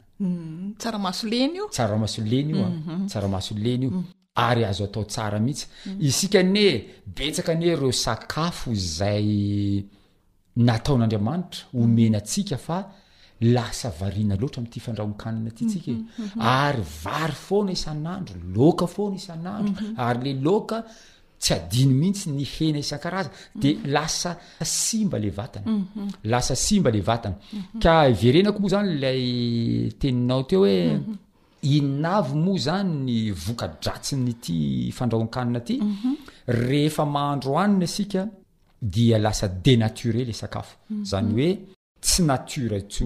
tsaramaso 0.79 1.23
len 1.31 1.51
tsaramaso 1.75 2.21
lena 2.31 2.51
ioa 2.57 2.69
tsaramaso 3.11 3.53
lena 3.65 3.83
io 3.87 3.91
mm. 3.93 4.03
ary 4.47 4.61
azo 4.69 4.83
atao 4.87 5.03
tsara 5.13 5.37
mihitsy 5.45 5.65
mm. 5.85 5.97
isikane 6.07 6.67
betsaka 7.15 7.51
any 7.55 7.73
reo 7.81 7.91
sakafo 8.03 8.69
zay 8.97 9.29
nataon'andriamanitra 10.67 11.61
mm. 11.65 11.75
omenaatsika 11.83 12.57
fa 12.67 12.77
laiaoatra 13.41 14.59
ami'ty 14.61 14.79
fandrahoakaina 14.85 15.49
atysikaryvary 15.51 15.99
e. 15.99 16.03
mhm, 16.03 16.39
mhm, 16.39 16.83
mhm. 16.83 17.31
foana 17.47 17.71
isan'andro 17.79 18.35
loka 18.57 18.85
foana 18.95 19.15
isan'andro 19.15 19.87
ary 20.07 20.21
le 20.25 20.31
loka 20.47 20.77
tsy 21.43 21.51
adiny 21.57 21.93
mihitsy 22.01 22.29
ny 22.29 22.45
hena 22.53 22.79
isan-karaza 22.85 23.31
de 23.61 23.69
lasa 23.95 24.31
simba 24.63 25.17
le 25.23 25.29
vatany 25.39 25.67
lasa 26.31 26.55
simba 26.55 26.89
le 26.95 27.01
vatany 27.09 27.35
ka 27.83 27.93
iverenako 28.13 28.59
moa 28.61 28.69
zany 28.75 28.91
lay 29.03 29.25
teninao 29.99 30.43
teo 30.49 30.59
hoe 30.63 30.77
innavy 31.77 32.31
moa 32.45 32.57
zany 32.67 32.89
ny 33.05 33.17
voka 33.45 33.67
dratsy 33.83 34.13
ny 34.15 34.33
ty 34.43 34.55
fandrahoakanina 34.97 35.59
aty 35.63 35.75
rehefa 36.69 37.03
mahandro 37.15 37.51
aniny 37.63 37.85
asika 37.89 38.23
dia 38.93 39.17
lasa 39.25 39.47
denaturel 39.65 40.27
le 40.29 40.33
sakafo 40.41 40.75
zany 41.09 41.31
oe 41.35 41.51
tsy 42.03 42.23
natura 42.27 42.79
tso 42.91 43.05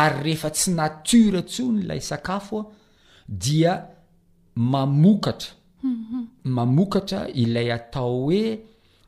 ary 0.00 0.22
rehefa 0.24 0.50
tsy 0.54 0.70
natora 0.78 1.38
intsony 1.42 1.82
ilay 1.82 2.00
sakafo 2.10 2.60
dia 3.28 3.72
mamokatra 4.56 5.50
mamokatra 6.44 7.20
ilay 7.42 7.70
atao 7.76 8.14
hoe 8.22 8.42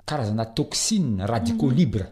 karazana 0.07 0.47
tosine 0.47 1.27
radikolibre 1.33 2.07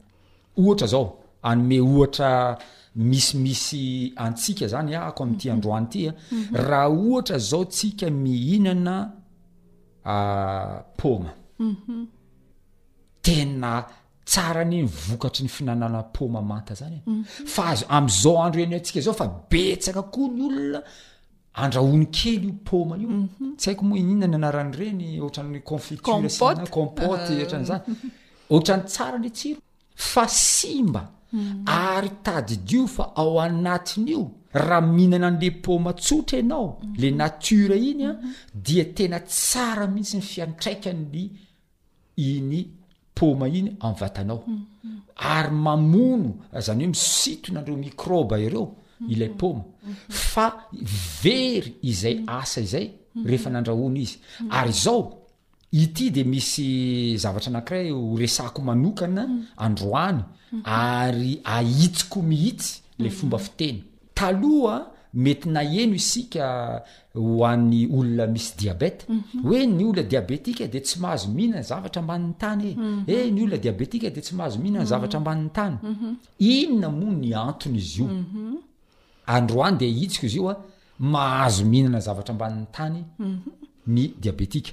ohatra 0.59 0.87
zao 0.87 1.09
anome 1.43 1.81
ohatra 1.81 2.59
misimisy 2.97 4.13
antsika 4.25 4.67
zany 4.69 4.95
a 4.95 5.01
ako 5.09 5.23
amity 5.23 5.47
androany 5.51 5.87
tya 5.93 6.13
raha 6.69 6.89
ohatra 6.89 7.39
zao 7.39 7.65
tsika 7.65 8.11
mihinana 8.11 8.95
ah, 10.05 10.83
poma 10.97 11.31
tena 13.23 13.73
tsara 14.27 14.65
nyny 14.65 14.85
vokatry 14.87 15.45
ny 15.47 15.49
finanana 15.49 16.03
poma 16.03 16.41
anta 16.55 16.75
zany 16.75 17.01
fa 17.27 17.73
amzao 17.89 18.43
adro 18.43 18.61
eny 18.63 18.75
atsiaao 18.77 19.15
fa 19.15 19.27
betsaka 19.51 20.03
koa 20.03 20.29
nyolona 20.29 20.81
andrahony 21.63 22.07
kely 22.19 22.45
io 22.47 22.55
poma 22.69 22.97
io 23.03 23.09
ts 23.57 23.69
haiooan'ya 28.49 29.31
si 29.35 29.57
fa 30.13 30.25
simba 30.29 31.03
mhm. 31.33 31.63
ary 31.69 32.11
tadido 32.23 32.87
fa 32.87 33.05
ao 33.17 33.39
anatin'io 33.47 34.25
raha 34.53 34.81
mihinana 34.95 35.27
an'le 35.31 35.51
poma 35.65 35.93
tsotra 35.93 36.39
ianao 36.39 36.81
mhm. 36.83 36.95
le 37.01 37.11
natra 37.11 37.77
inya 37.91 38.11
mhm. 38.19 38.31
dia 38.65 38.85
tena 38.97 39.21
tsara 39.21 39.87
mihitsy 39.87 40.17
ny 40.17 40.23
fiantraikan'ny 40.33 41.23
iny 42.35 42.59
poma 43.17 43.49
iny 43.49 43.73
amin'y 43.81 43.99
vatanao 44.01 44.43
ary 45.17 45.51
mamono 45.55 46.31
zany 46.61 46.85
hoe 46.85 46.93
misito 46.93 47.53
na 47.53 47.61
andreo 47.61 47.77
mikroba 47.77 48.39
ireo 48.39 48.69
ilay 49.09 49.29
poma 49.39 49.65
fa 50.09 50.47
very 51.23 51.75
izay 51.91 52.23
asa 52.41 52.61
izay 52.61 52.87
rehefa 53.25 53.51
nandrahona 53.51 53.99
izy 54.05 54.17
ary 54.51 54.73
zao 54.85 55.03
ity 55.83 56.11
dia 56.15 56.25
misy 56.25 57.17
zavatra 57.23 57.51
anakiray 57.51 57.91
horesako 57.91 58.63
manokana 58.69 59.25
androany 59.67 60.21
ary 60.65 61.33
ahitsiko 61.57 62.19
mihitsy 62.31 62.83
lay 62.99 63.11
fomba 63.19 63.39
fiteny 63.47 63.79
taloha 64.17 64.77
mety 65.17 65.49
na 65.49 65.61
heno 65.63 65.95
isika 65.95 66.47
ho 67.15 67.45
an'ny 67.49 67.87
olona 67.97 68.27
misy 68.27 68.51
diabeta 68.61 69.05
mhm. 69.09 69.43
hoe 69.43 69.67
ny 69.67 69.85
olona 69.85 70.03
diabetika 70.11 70.67
de 70.73 70.81
tsy 70.81 70.99
mahazo 71.01 71.29
mihinana 71.35 71.63
zavatraambanin'ny 71.71 72.35
tany 72.43 72.65
e 72.69 73.15
e 73.25 73.31
ny 73.33 73.41
olona 73.45 73.57
diabetika 73.63 74.09
de 74.17 74.21
tsy 74.21 74.35
mahazo 74.39 74.57
mihinana 74.63 74.85
mhm. 74.85 74.91
zavatra 74.93 75.19
ambanin'ny 75.21 75.53
tany 75.59 75.75
inona 76.57 76.89
mon 76.99 77.15
ny 77.23 77.31
antony 77.37 77.79
izy 77.79 78.01
io 78.01 78.11
androany 79.37 79.77
de 79.81 79.87
hitsika 79.99 80.27
izy 80.29 80.37
io 80.41 80.49
a 80.51 80.57
mahazo 81.13 81.65
mihinana 81.71 82.01
zavatra 82.07 82.33
ambanin'ny 82.37 82.67
tany 82.77 82.99
ny 83.95 84.03
diabetika 84.23 84.73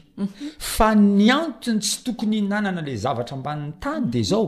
fa 0.75 0.89
ny 0.95 1.29
antony 1.39 1.79
tsy 1.79 1.95
tokony 2.05 2.37
nanana 2.51 2.81
la 2.87 2.95
zavatra 3.05 3.33
ambanin'ny 3.37 3.73
tany 3.83 4.05
de 4.13 4.21
zao 4.31 4.45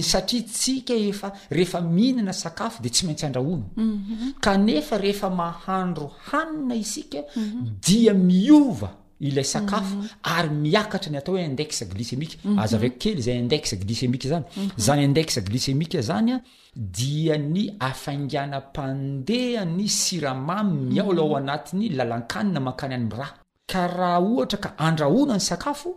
satria 0.00 0.40
itsika 0.40 0.94
efa 0.94 1.32
rehefa 1.50 1.80
mihinana 1.80 2.32
sakafo 2.32 2.82
de 2.82 2.88
tsy 2.88 3.06
maintsy 3.06 3.26
andrahona 3.26 3.64
mhm. 3.76 3.98
kanefa 4.40 4.98
rehefa 4.98 5.30
mahandro 5.30 6.10
hanina 6.30 6.74
isika 6.74 7.18
mhm. 7.36 7.66
dia 7.86 8.14
miova 8.14 8.90
ilay 9.20 9.44
sakafo 9.44 9.96
mhm. 9.96 10.06
ary 10.22 10.50
miakatra 10.50 11.10
ny 11.12 11.18
atao 11.18 11.34
hoe 11.34 11.44
indexa 11.44 11.84
glycemika 11.84 12.34
azava 12.58 12.88
kely 12.88 13.20
zay 13.22 13.38
index 13.38 13.74
glycemika 13.78 14.28
zany 14.28 14.44
zany 14.76 15.04
index 15.04 15.40
glycemika 15.44 16.00
zany 16.02 16.32
a 16.32 16.40
dia 16.76 17.38
ny 17.38 17.72
afanganampandehany 17.78 19.88
siramammy 19.88 21.00
aho 21.00 21.12
lahao 21.12 21.36
anatin'ny 21.36 21.88
lalankanina 21.96 22.60
mankany 22.60 22.94
an 22.94 23.10
raha 23.10 23.34
ka 23.66 23.86
raha 23.86 24.18
ohatra 24.20 24.58
ka 24.58 24.78
andrahonany 24.78 25.40
sakafoi 25.40 25.94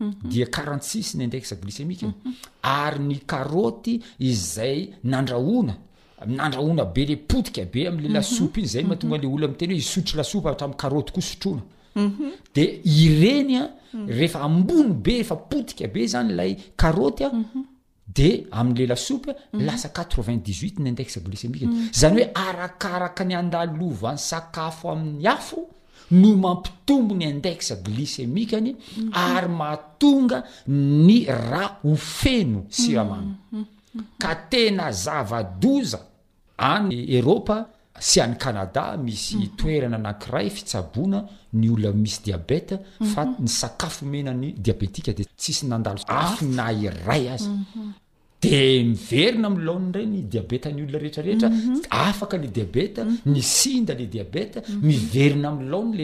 Mhm. 0.00 0.14
dia 0.24 0.46
qurant 0.46 0.82
six 0.82 1.14
ny 1.14 1.24
indexa 1.28 1.56
glocemike 1.56 2.06
ary 2.62 2.98
ny 2.98 3.16
karoty 3.26 4.00
izay 4.18 4.94
nandrahona 5.04 5.76
nandrahona 6.26 6.84
be 6.84 7.04
le 7.06 7.16
potika 7.16 7.64
be 7.66 7.86
amile 7.86 8.08
mhm. 8.08 8.14
lasopy 8.16 8.60
inyzay 8.60 8.82
mhm. 8.82 8.88
mahatongale 8.88 9.26
olo 9.28 9.46
ami 9.46 9.56
teny 9.56 9.72
hoe 9.74 9.84
sotry 9.92 10.16
lasopy 10.16 10.48
aatram' 10.48 10.74
karoty 10.76 11.12
kosotrona 11.12 11.62
de 12.54 12.62
ireny 13.02 13.56
a 13.60 13.68
rehefa 14.08 14.40
ambony 14.46 14.94
be 15.04 15.18
refa 15.18 15.36
potika 15.36 15.86
be 15.88 16.06
zany 16.06 16.32
lay 16.34 16.56
arotya 16.78 17.28
de 18.16 18.46
amile 18.50 18.86
lasopya 18.92 19.34
lasa 19.52 19.88
qein 19.94 20.42
x 20.56 20.62
nyindexa 20.80 21.20
glsemiqe 21.20 21.66
zany 22.00 22.16
hoe 22.20 22.32
arakaraka 22.46 23.22
ny 23.24 23.34
andalovan'ny 23.36 24.18
sakafo 24.18 24.90
amin'ny 24.90 25.26
afo 25.28 25.68
no 26.12 26.36
mampitombo 26.36 27.14
ny 27.14 27.24
indexa 27.24 27.76
glisemikany 27.76 28.74
ary 29.12 29.48
mahatonga 29.48 30.42
ny 30.68 31.24
ra 31.26 31.76
o 31.84 31.94
feno 31.96 32.64
siramana 32.68 33.34
ka 34.18 34.34
tena 34.50 34.92
zavadoza 34.92 36.00
any 36.56 37.06
eropa 37.16 37.68
sy 38.00 38.20
an'ny 38.24 38.36
kanada 38.36 38.96
misy 38.96 39.46
toerana 39.56 39.96
anankiray 40.00 40.48
fitsabona 40.50 41.20
ny 41.58 41.66
olona 41.70 41.96
misy 42.02 42.20
diabeta 42.26 42.76
fa 43.12 43.22
mhm. 43.26 43.42
ny 43.44 43.48
sakafo 43.48 44.04
menany 44.06 44.48
diabetika 44.56 45.12
de 45.12 45.24
tsisy 45.24 45.64
nandalo 45.66 46.00
afinay 46.08 46.88
ray 47.06 47.24
azy 47.34 47.48
mhm. 47.48 47.92
de 48.42 48.82
miverina 48.82 49.46
amlahon' 49.48 49.92
reny 49.94 50.22
diabetany 50.32 50.80
olona 50.84 50.98
rehetrareheta 51.02 51.48
mhm. 51.48 51.76
afaka 51.90 52.36
le 52.36 52.48
diabeta 52.56 53.02
misinda 53.26 53.92
mhm. 53.94 54.00
le 54.00 54.06
diabeta 54.06 54.60
mhm. 54.68 54.80
miverina 54.86 55.48
amlaony 55.50 55.96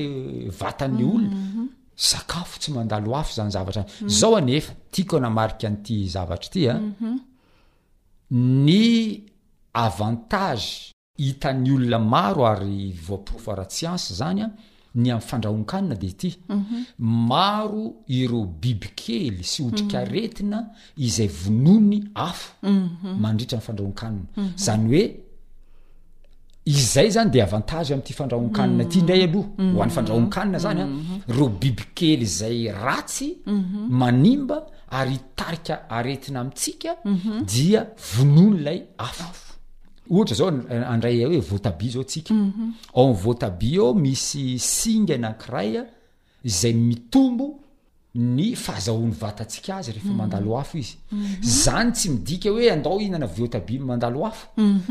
la 0.47 0.53
vatan'ly 0.61 1.05
olona 1.05 1.69
sakafo 1.97 2.59
tsy 2.61 2.71
mandalo 2.75 3.17
afo 3.21 3.33
zany 3.39 3.51
zavatra 3.57 3.83
zany 3.89 4.11
zao 4.21 4.37
anefa 4.39 4.73
tiako 4.93 5.19
namarika 5.27 5.69
n'ity 5.71 5.97
zavatra 6.15 6.51
tya 6.55 6.75
ah. 6.75 7.17
ny 8.65 8.91
avantage 9.87 10.69
hitan'ny 11.19 11.71
olona 11.77 11.99
maro 11.99 12.47
ary 12.53 12.93
voapofo 13.07 13.51
aratsiancy 13.53 14.15
zany 14.21 14.43
a 14.45 14.47
ah, 14.47 14.51
ny 14.99 15.13
am'y 15.13 15.21
fandrahoakanina 15.25 15.95
de 15.95 16.07
ity 16.11 16.31
maro 17.29 17.85
ireo 18.21 18.43
bibikely 18.63 19.45
sy 19.51 19.63
otrika 19.69 20.05
retina 20.05 20.61
izay 21.07 21.29
vonony 21.41 22.01
afo 22.15 22.51
mandritra 23.23 23.61
fandrahokanina 23.61 24.57
zany 24.65 24.85
hoe 24.91 25.03
izay 26.75 27.11
zany 27.17 27.31
de 27.35 27.43
avantagy 27.47 27.93
amty 27.97 28.13
fandrahoankanina 28.19 28.85
ty 28.93 29.03
ndray 29.03 29.23
aloha 29.25 29.73
ho 29.75 29.83
an'ny 29.85 29.95
fandrahoankanina 29.97 30.59
zany 30.67 30.81
a 30.85 30.87
reo 31.37 31.49
bibikely 31.63 32.25
zay 32.39 32.59
ratsy 32.85 33.29
manimba 34.01 34.59
ary 34.99 35.15
itarika 35.21 35.75
aretina 35.97 36.41
amitsika 36.43 36.93
dia 37.55 37.83
vonony 38.17 38.57
lay 38.67 38.81
afo 39.09 39.47
ohatra 40.11 40.35
zao 40.35 40.49
andray 40.89 41.25
hoe 41.25 41.41
voatabi 41.41 41.91
zao 41.91 42.05
tsika 42.05 42.35
ao 42.35 42.45
mhm. 42.45 43.13
n 43.13 43.15
voatabi 43.15 43.77
ao 43.79 43.95
misy 43.95 44.59
singa 44.59 45.19
na 45.19 45.29
akiray 45.31 45.77
a 45.81 45.87
zay 46.45 46.73
mitombo 46.73 47.59
ny 48.15 48.55
fahazahony 48.57 49.13
vatatsika 49.13 49.77
azy 49.77 49.91
rehefa 49.93 50.09
mhm. 50.09 50.17
mandaloafo 50.19 50.79
izy 50.79 50.97
mhm. 51.13 51.43
zany 51.43 51.93
tsy 51.93 52.09
midika 52.09 52.51
hoe 52.51 52.73
andao 52.73 52.99
hihinana 52.99 53.27
votabi 53.27 53.79
mandaloafo 53.79 54.47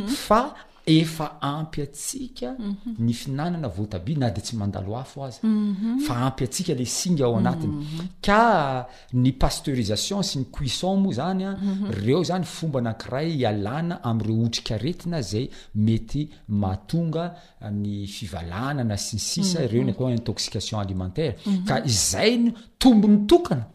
fa 0.08 0.54
efa 0.88 1.38
ampy 1.42 1.82
atsika 1.82 2.54
mhm. 2.60 2.96
ny 3.00 3.14
fihinanana 3.14 3.68
votabi 3.68 4.16
na 4.16 4.30
de 4.32 4.42
tsy 4.42 4.56
mandalo 4.56 4.96
afo 4.98 5.24
azy 5.26 5.40
mhm. 5.44 6.00
fa 6.08 6.16
ampy 6.28 6.46
atsika 6.46 6.74
le 6.74 6.86
singa 6.86 7.26
ao 7.26 7.36
anatiny 7.38 7.74
mhm. 7.76 8.06
ka 8.24 8.88
ny 9.14 9.34
pasterisation 9.34 10.24
sy 10.24 10.40
ny 10.40 10.46
cuisson 10.56 11.00
moa 11.04 11.14
zany 11.20 11.44
a 11.46 11.52
reo 12.02 12.24
zany 12.24 12.46
fomba 12.46 12.82
nankiray 12.82 13.44
halana 13.46 14.00
am'ireo 14.10 14.38
otrika 14.46 14.78
retina 14.78 15.22
zay 15.22 15.50
mety 15.76 16.30
mahatonga 16.48 17.26
eh, 17.62 17.72
ny 17.72 18.06
fivalana 18.16 18.84
na 18.84 18.98
sinsisa 18.98 19.64
ireo 19.66 19.84
n 19.84 19.94
k 19.94 20.00
intoxication 20.16 20.80
alimentaire 20.82 21.36
ka 21.68 21.84
izay 21.86 22.38
no 22.46 22.52
tombony 22.80 23.20
tokana 23.28 23.66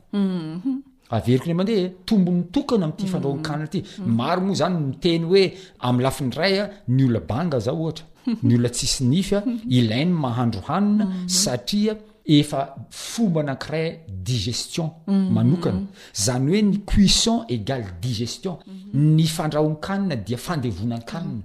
averiko 1.15 1.45
nly 1.47 1.55
mandeha 1.57 1.85
tombo'ny 2.07 2.41
tokana 2.53 2.85
ami'ty 2.87 3.07
fandrahoankanna 3.09 3.67
ty 3.71 3.81
mm. 3.83 4.07
mm. 4.07 4.15
maro 4.19 4.41
moa 4.41 4.55
zany 4.61 4.77
miteny 4.89 5.25
hoe 5.31 5.45
am'ylafinyraya 5.89 6.65
ny 6.89 7.03
olla 7.07 7.21
banga 7.31 7.59
za 7.67 7.73
ohatra 7.73 8.07
ny 8.45 8.53
olnatsisy 8.57 9.05
nif 9.05 9.33
ilainy 9.77 10.13
mahandrohanna 10.25 11.05
mm. 11.05 11.29
satria 11.29 11.95
efa 12.25 12.61
fomba 12.91 13.43
nankiray 13.43 13.89
digestion 14.09 14.89
manokana 15.09 15.83
zany 16.17 16.47
hoe 16.51 16.63
ny 16.71 16.77
cuisson 16.91 17.39
égale 17.49 17.87
digestion 18.03 18.57
ny 18.95 19.27
fandrahoankanna 19.37 20.17
dia 20.27 20.39
fandevonan-kanna 20.47 21.43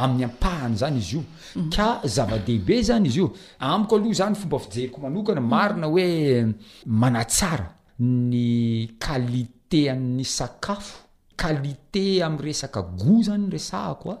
amin'ny 0.00 0.24
ampahany 0.28 0.76
zany 0.80 0.96
izy 0.98 1.16
io 1.18 1.22
ka 1.74 1.86
zava-dehibe 2.14 2.74
zany 2.90 3.06
izy 3.10 3.18
io 3.20 3.32
amiko 3.72 3.96
aloha 3.96 4.14
zany 4.22 4.34
fomba 4.34 4.58
fijeriko 4.64 4.98
manokana 5.00 5.40
marina 5.40 5.86
oe 5.88 6.06
manasara 6.86 7.81
ny 8.02 8.88
qualité 8.98 9.88
amin'ny 9.88 10.24
sakafo 10.24 10.98
qualité 11.36 12.22
ami'y 12.26 12.42
resaka 12.46 12.82
goo 12.82 13.22
zany 13.22 13.48
resako 13.50 14.06
a 14.14 14.16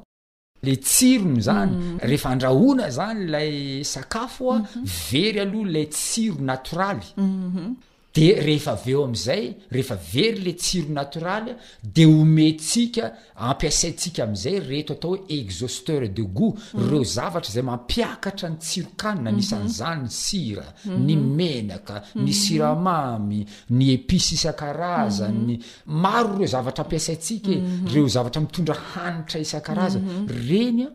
le 0.66 0.74
tsirono 0.88 1.40
zany 1.46 1.70
mm. 1.76 1.96
rehefa 2.10 2.28
andrahona 2.34 2.86
zany 2.98 3.20
lay 3.34 3.82
sakafo 3.94 4.44
a 4.54 4.58
mm-hmm. 4.58 4.84
very 5.10 5.40
aloha 5.40 5.70
lay 5.74 5.86
tsiro 5.94 6.38
natoraly 6.48 7.08
mm-hmm. 7.18 7.68
de 8.12 8.32
rehefa 8.44 8.72
aveo 8.74 9.04
am'izay 9.06 9.52
rehefa 9.72 9.96
very 9.96 10.38
le 10.44 10.52
tsiro 10.52 10.88
natoraly 10.92 11.54
de 11.82 12.04
homentsika 12.04 13.12
ampiasaintsika 13.36 14.22
am'izay 14.24 14.58
reto 14.60 14.92
atao 14.94 15.16
hoe 15.16 15.24
exausteur 15.28 16.08
de 16.08 16.22
goût 16.22 16.56
mm. 16.74 16.88
reo 16.90 17.02
zavatra 17.04 17.52
zay 17.52 17.62
mampiakatra 17.62 18.50
ny 18.52 18.58
tsiro 18.60 18.90
kanyna 19.00 19.30
mm-hmm. 19.30 19.36
nisany 19.36 19.68
zany 19.68 20.02
ny 20.02 20.10
sira 20.10 20.66
mm-hmm. 20.74 21.06
ny 21.06 21.16
menaka 21.38 22.02
ny 22.02 22.04
mm-hmm. 22.20 22.32
siramamy 22.42 23.40
ny 23.70 23.88
episy 23.94 24.34
isan-karazany 24.36 25.58
maro 25.86 26.36
reo 26.38 26.46
zavatra 26.48 26.84
ampiasaintsika 26.84 27.50
e 27.50 27.56
reo 27.94 28.08
zavatra 28.08 28.40
mitondra 28.44 28.74
hanitra 28.92 29.40
isan-karazany 29.40 30.26
renya 30.48 30.90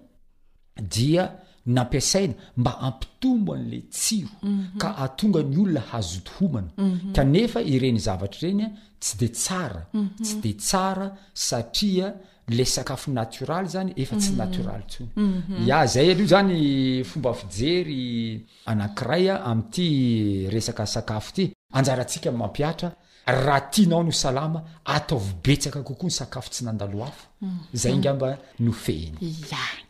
dia 0.77 1.25
nampiasaina 1.67 2.33
mba 2.57 2.79
ampitomboan'le 2.81 3.81
tsiro 3.91 4.29
mhm. 4.41 4.77
ka 4.81 4.89
atonga 5.03 5.41
ny 5.51 5.57
olona 5.63 5.81
hahzotohomana 5.91 6.69
mhm. 6.77 7.11
kanefa 7.13 7.59
ireny 7.61 7.99
zavatra 7.99 8.41
renya 8.47 8.67
tsy 8.99 9.17
de 9.19 9.27
tsara 9.27 9.83
mhm. 9.93 10.09
tsy 10.23 10.35
de 10.43 10.51
tsara 10.53 11.07
satria 11.33 12.07
le 12.47 12.63
sakafo 12.65 13.11
natoraly 13.11 13.67
zany 13.73 13.91
efa 14.01 14.15
tsy 14.21 14.31
natoraly 14.39 14.83
tso 14.89 15.03
ya 15.69 15.85
zay 15.87 16.07
alio 16.11 16.27
zany 16.33 16.53
fomba 17.03 17.33
fijery 17.33 18.45
anankiraya 18.65 19.43
ami'ity 19.51 19.89
resaka 20.53 20.85
sakafo 20.85 21.29
ity 21.35 21.43
anjarantsikamampiatra 21.73 22.89
raha 23.27 23.61
ti 23.71 23.85
nao 23.87 24.03
no 24.03 24.11
salama 24.11 24.63
ataovi 24.85 25.33
betsaka 25.43 25.83
kokoa 25.83 26.07
ny 26.07 26.11
sakafo 26.11 26.49
tsy 26.49 26.63
nandalohafa 26.65 27.27
zay 27.73 27.93
ingamba 27.99 28.37
no 28.59 28.71
fehnya 28.71 29.17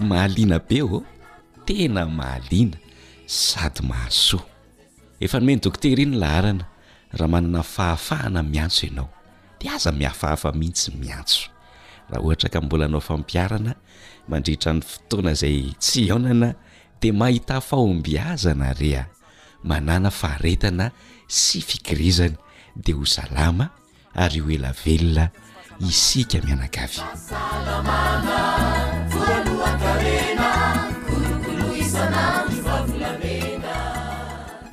mahaliana 0.00 0.58
be 0.68 0.82
o 0.82 1.02
tena 1.66 2.06
mahalina 2.06 2.76
sady 3.26 3.80
mahasoa 3.88 4.42
efa 5.20 5.38
nome 5.40 5.54
ny 5.54 5.60
doktera 5.60 6.02
iny 6.02 6.16
laharana 6.16 6.64
raha 7.12 7.28
manana 7.28 7.62
fahafahana 7.62 8.42
miantso 8.42 8.86
ianao 8.86 9.08
de 9.60 9.68
aza 9.70 9.92
miafahafa 9.92 10.52
mihitsy 10.52 10.90
miantso 11.00 11.48
raha 12.10 12.22
ohatra 12.24 12.48
ka 12.48 12.60
mbola 12.60 12.84
anao 12.84 13.00
fampiarana 13.00 13.74
mandritra 14.28 14.72
ny 14.72 14.80
fotoana 14.80 15.34
zay 15.34 15.72
tsy 15.80 16.00
iaonana 16.06 16.54
de 17.00 17.12
mahita 17.12 17.56
afaombiaza 17.56 18.54
narea 18.54 19.06
manana 19.66 20.10
faharetana 20.20 20.86
sy 21.40 21.58
fikirizany 21.68 22.34
dea 22.84 22.94
ho 22.98 23.04
zalama 23.14 23.66
ary 24.24 24.38
ho 24.44 24.48
ela 24.56 24.70
velona 24.82 25.24
isika 25.88 26.38
mianakavykenaoia 26.46 27.64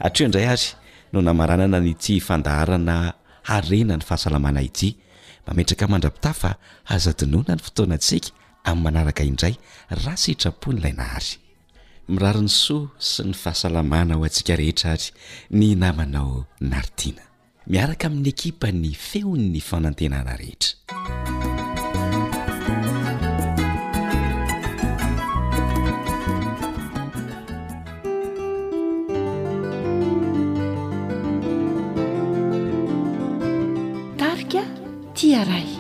atreo 0.06 0.26
indray 0.28 0.48
azy 0.54 0.68
no 1.14 1.20
namaranana 1.28 1.80
ny 1.86 1.92
ti 2.04 2.14
fandaharana 2.28 2.96
harena 3.50 3.96
ny 3.98 4.04
fahasalamana 4.10 4.62
ity 4.70 4.90
mametraka 5.48 5.86
mandrapita 5.92 6.32
fa 6.42 6.52
hazadinoana 6.90 7.54
ny 7.58 7.62
fotoanantsika 7.66 8.30
amin'ny 8.68 8.82
manaraka 8.84 9.24
indray 9.32 9.54
raha 9.96 10.14
sitrapony 10.24 10.78
ilay 10.80 10.96
nahary 11.00 11.32
mirariny 12.10 12.48
soa 12.52 12.90
sy 13.00 13.24
ny 13.30 13.34
fahasalamana 13.38 14.16
ho 14.20 14.24
antsika 14.28 14.56
rehetra 14.60 14.90
ary 14.96 15.08
ny 15.56 15.64
namanao 15.80 16.44
nartina 16.60 17.24
miaraka 17.68 18.08
amin'ny 18.12 18.30
ekipa 18.34 18.68
ny 18.74 18.92
feon'ny 18.94 19.62
fanantenana 19.64 20.36
rehetra 20.36 20.68
tarika 34.20 34.64
tiaray 35.16 35.73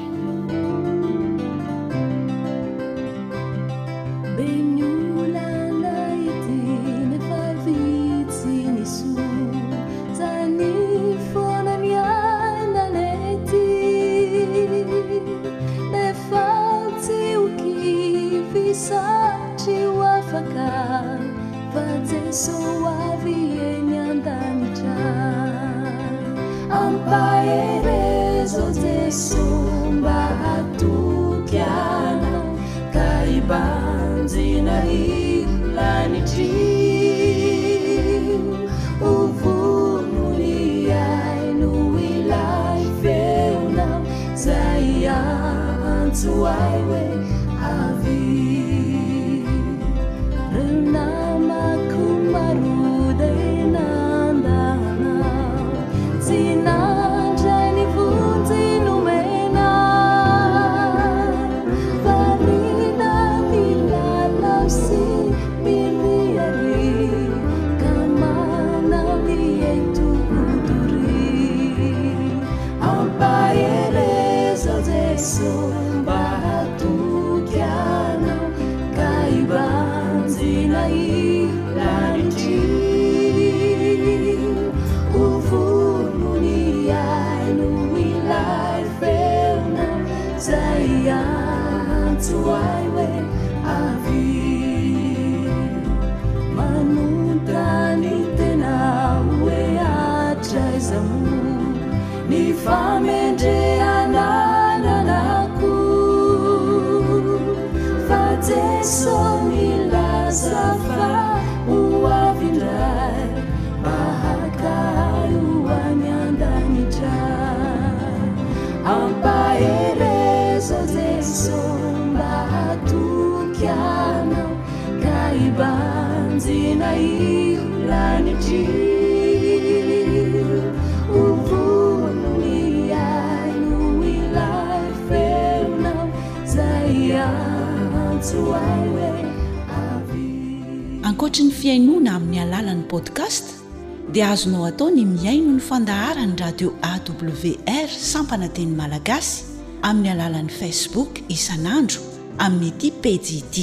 dia 144.13 144.29
azonao 144.29 144.65
atao 144.69 144.91
ny 144.93 145.01
miaino 145.09 145.53
ny 145.57 145.61
fandaharany 145.69 146.35
radio 146.37 146.69
awr 146.89 147.89
sampananteny 147.89 148.69
malagasy 148.79 149.43
amin'ny 149.89 150.11
alalan'ni 150.13 150.53
facebook 150.61 151.11
isan'andro 151.35 151.97
amin'ny 152.37 152.69
aty 152.77 152.93
pdd 153.01 153.55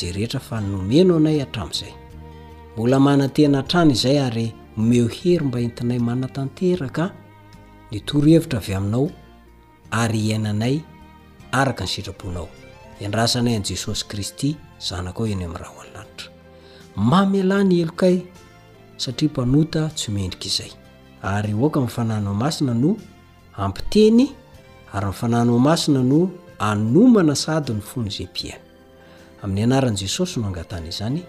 ay 4.05 4.53
meo 4.77 5.07
hery 5.07 5.39
mba 5.45 5.59
entinay 5.59 5.99
manatanteraka 5.99 7.03
nytorohevitra 7.91 8.59
avy 8.59 8.73
ainao 10.33 10.53
ayy 10.61 13.61
esosy 13.73 14.05
kristyamilany 14.07 15.51
elokay 17.81 18.17
saria 18.97 19.29
mpanota 19.33 19.81
tsy 19.95 20.11
mendrika 20.11 20.63
ayarykamfananaomasina 21.29 22.73
no 22.83 22.91
ampiteny 23.65 24.21
ary 24.93 25.07
mifananaomasina 25.07 26.01
no 26.11 26.21
anomana 26.71 27.35
sadyny 27.35 27.81
fony 27.81 28.09
zeipiana 28.09 28.70
amin'ny 29.41 29.63
anaran' 29.65 29.97
jesosy 29.97 30.37
no 30.39 30.47
angatany 30.49 30.91
zany 30.93 31.21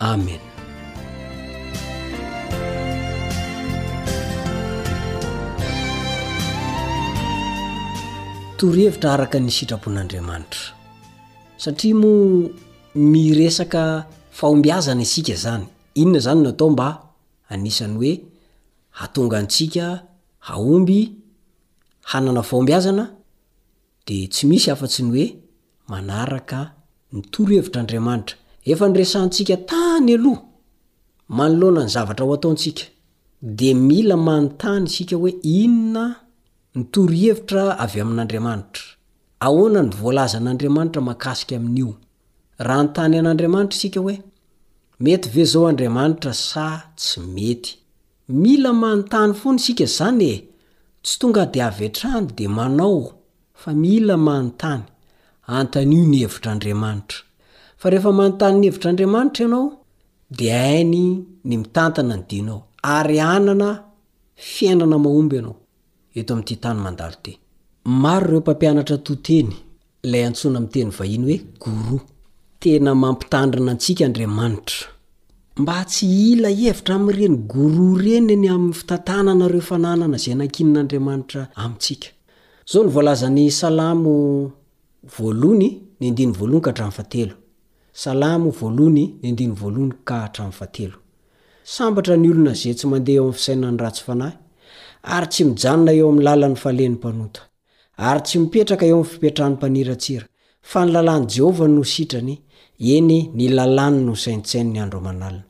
amen 0.00 0.40
torhevitra 8.58 9.12
araka 9.16 9.36
ny 9.40 9.52
sitrapon'andriamanitra 9.52 10.72
satria 11.60 11.94
moa 11.96 12.48
miresaka 12.96 14.06
fahombiazana 14.32 15.02
isika 15.04 15.36
zany 15.36 15.66
inona 16.00 16.18
zany 16.24 16.40
natao 16.44 16.70
mba 16.72 16.88
anisany 17.52 17.94
hoe 17.98 18.12
hatonga 18.98 19.38
antsika 19.44 20.02
haomby 20.48 21.00
hanana 22.10 22.42
fahombiazana 22.42 23.04
de 24.06 24.16
tsy 24.32 24.46
misy 24.48 24.68
afatsy 24.72 25.02
ny 25.04 25.10
hoe 25.16 25.26
manaraka 25.92 26.75
mitorihevitra 27.16 27.80
andriamanitra 27.80 28.36
efa 28.70 28.84
nyresantsika 28.90 29.56
tany 29.70 30.12
aloh 30.18 30.38
manoloana 31.38 31.82
ny 31.84 31.88
zavatra 31.94 32.24
oataonsika 32.32 32.84
de 33.58 33.70
mila 33.88 34.16
manytany 34.28 34.84
isika 34.90 35.16
oe 35.24 35.30
inona 35.60 36.04
mitorhevitra 36.76 37.62
avy 37.84 37.98
amin'andriamanitra 38.04 38.84
ahoana 39.46 39.80
ny 39.86 39.90
volazan'andriamanitra 40.02 41.00
makasika 41.10 41.54
amin'io 41.60 41.90
rahany 42.68 42.88
tany 42.96 43.14
an'andriamanitra 43.20 43.76
isika 43.78 44.00
hoe 44.04 44.16
mety 45.04 45.28
ve 45.34 45.44
zao 45.52 45.64
andriamanitra 45.70 46.32
sa 46.48 46.66
tsy 46.98 47.18
mety 47.36 47.70
mila 48.42 48.70
manytany 48.82 49.32
fony 49.40 49.56
isika 49.62 49.84
zany 49.98 50.22
e. 50.34 50.48
tsy 51.04 51.14
tonga 51.20 51.42
de 51.52 51.60
avy 51.68 51.84
atrano 51.90 52.26
d 52.36 52.48
manao 52.48 53.12
antan'io 55.54 56.02
ny 56.10 56.18
hevitra 56.24 56.50
andriamanitra 56.56 57.18
fa 57.80 57.86
rehefa 57.92 58.10
manontany 58.18 58.56
ny 58.58 58.64
hevitra 58.68 58.88
andriamanitra 58.92 59.44
ianao 59.44 59.68
di 60.36 60.46
hainy 60.58 61.04
ny 61.48 61.56
mitantana 61.60 62.14
ny 62.18 62.24
dinao 62.30 62.58
ary 62.96 63.18
anana 63.34 63.68
fiainana 64.52 64.96
mahomby 65.04 65.36
ianao 65.38 65.56
eto 66.18 66.30
ami'nty 66.34 66.54
tany 66.62 66.78
mandalo 66.84 67.16
te 67.24 67.32
maro 68.02 68.26
ireo 68.28 68.40
mpampianatra 68.40 68.96
toteny 69.06 69.50
ilay 70.06 70.22
antsona 70.28 70.58
mi'teny 70.64 70.90
vahiny 70.98 71.24
hoe 71.28 71.38
goroa 71.62 72.00
tena 72.62 72.90
mampitandrina 73.04 73.70
antsika 73.74 74.02
andriamanitra 74.08 74.80
mba 75.60 75.76
tsy 75.90 76.06
ila 76.30 76.48
hevitra 76.60 76.92
ami''ireny 76.98 77.36
goroa 77.52 77.92
reny 78.04 78.32
eny 78.36 78.48
amin'ny 78.54 78.74
fitantananareo 78.80 79.60
fananana 79.70 80.16
zay 80.22 80.34
nankinin'andriamanitra 80.40 81.42
amitsika 81.64 82.08
zao 82.70 82.80
ny 82.84 82.90
volazany 82.96 83.44
salamo 83.60 84.14
sambatra 91.66 92.16
ny 92.16 92.28
olona 92.30 92.54
zay 92.54 92.74
tsy 92.74 92.86
mandeha 92.88 93.16
eo 93.18 93.24
amy 93.28 93.34
fisainany 93.38 93.78
rasy 93.84 94.02
fanahy 94.06 94.34
ary 95.14 95.28
tsy 95.30 95.42
mijanona 95.44 95.92
eo 95.98 96.06
ami'ny 96.10 96.22
lalany 96.26 96.56
fahlen'ny 96.62 96.94
mpanota 96.98 97.40
ary 97.96 98.20
tsy 98.24 98.36
mipetraka 98.38 98.86
eo 98.90 98.98
amiy 99.00 99.10
fipetrahany 99.10 99.54
mpaniratsira 99.56 100.26
fa 100.70 100.80
ny 100.86 100.90
lalàny 100.94 101.24
jehovah 101.32 101.68
no 101.68 101.82
sitrany 101.84 102.34
eny 102.94 103.18
nylalàny 103.38 103.98
no 104.06 104.14
saintsain 104.24 104.68
ny 104.72 104.78
andro 104.82 105.00
manalina 105.00 105.44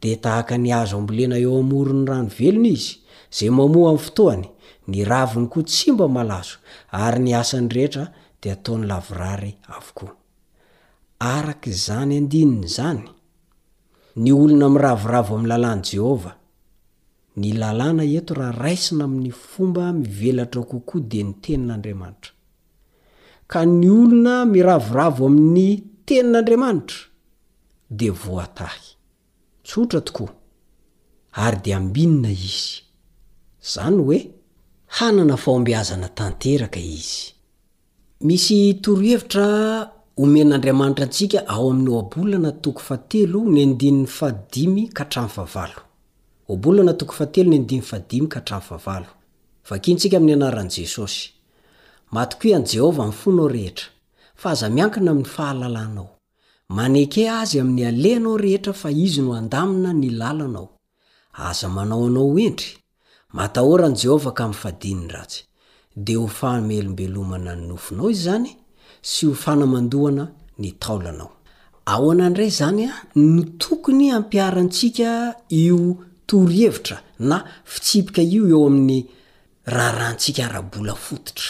dia 0.00 0.16
tahaka 0.24 0.54
nyazo 0.66 0.96
ambolena 0.98 1.36
eo 1.44 1.52
amorony 1.60 2.02
rano 2.10 2.28
velony 2.38 2.70
izy 2.78 2.94
zay 3.36 3.50
mamoa 3.50 3.90
am'ny 3.90 4.04
fotoany 4.06 4.44
nyraviny 4.88 5.46
koa 5.52 5.62
tsy 5.64 5.90
mba 5.92 6.06
malazo 6.08 6.54
ary 6.90 7.18
nyasany 7.22 7.68
rehetra 7.74 8.04
di 8.40 8.50
ataony 8.50 8.86
lavorary 8.86 9.52
avokoa 9.74 10.12
arak' 11.32 11.66
izany 11.72 12.14
andininy 12.22 12.62
izany 12.68 13.04
ny 14.22 14.28
olona 14.40 14.68
miravoravo 14.72 15.32
amin'ny 15.36 15.50
lalàny 15.56 15.82
jehovah 15.92 16.36
ny 17.40 17.48
lalàna 17.62 18.02
eto 18.18 18.32
raha 18.38 18.52
raisina 18.64 19.02
amin'ny 19.08 19.30
fomba 19.50 19.82
mivelatra 20.00 20.62
kokoa 20.72 21.00
dia 21.10 21.24
ny 21.28 21.32
tenin'andriamanitra 21.42 22.32
ka 23.52 23.60
ny 23.78 23.86
olona 24.00 24.34
miravoravo 24.54 25.22
amin'ny 25.30 25.68
tenin'andriamanitra 26.06 26.98
di 27.98 28.08
voatahy 28.22 28.84
tsotra 29.66 30.00
tokoa 30.06 30.32
ary 31.44 31.56
dia 31.64 31.76
ambinina 31.82 32.30
izy 32.46 32.72
izany 33.64 33.98
hoe 34.04 34.18
hanana 34.96 35.36
faombeazana 35.44 36.08
tanteraka 36.18 36.80
izy 36.98 37.35
misy 38.24 38.60
torohevitra 38.82 39.46
homen'andriamanitra 40.16 41.06
ntsika 41.08 41.38
ao 41.48 41.70
amy 41.70 42.34
vakintsika 49.70 50.16
aminy 50.20 50.32
anarani 50.38 50.70
jesosy 50.76 51.22
matoki 52.14 52.48
any 52.56 52.64
jehovah 52.72 53.06
myfonao 53.08 53.48
rehetra 53.54 53.86
fa 54.40 54.48
aza 54.54 54.66
miankana 54.76 55.10
amiy 55.12 55.24
fahalalanao 55.34 56.08
maneke 56.76 57.22
azy 57.40 57.56
aminy 57.60 57.84
alenao 57.90 58.36
rehetra 58.44 58.72
fa 58.72 58.88
izy 59.04 59.20
no 59.22 59.32
andamina 59.40 59.92
nylalanao 59.92 60.68
aza 61.48 61.66
manaoanao 61.76 62.38
entry 62.46 62.70
matahorany 63.36 63.96
jehovah 64.02 64.32
ka 64.38 64.44
myfadininy 64.48 65.04
dratsy 65.10 65.40
hoamelobelomana 66.04 67.54
ny 67.56 67.64
noonao 67.66 68.10
izyzany 68.10 68.50
y 70.58 70.74
nanday 72.14 72.50
zanya 72.50 72.92
no 73.14 73.42
tokony 73.58 74.12
ampiarantsika 74.12 75.34
io 75.48 75.96
toro 76.26 76.48
hevitra 76.48 77.02
na 77.20 77.44
fitsipika 77.64 78.22
io 78.22 78.48
eo 78.48 78.66
amin'ny 78.66 79.04
raharahantsika 79.64 80.44
ara-bola 80.44 80.94
fototra 80.94 81.44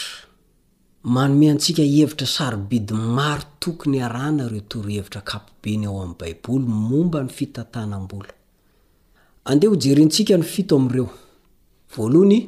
manome 1.03 1.49
antsika 1.51 1.81
hevitra 1.81 2.27
sarobidy 2.27 2.93
maro 2.93 3.43
tokony 3.59 4.01
arahnareo 4.03 4.59
torohevitra 4.69 5.21
kapobeny 5.21 5.85
aoam'ny 5.85 6.15
baibolym 6.15 7.11
n 12.13 12.47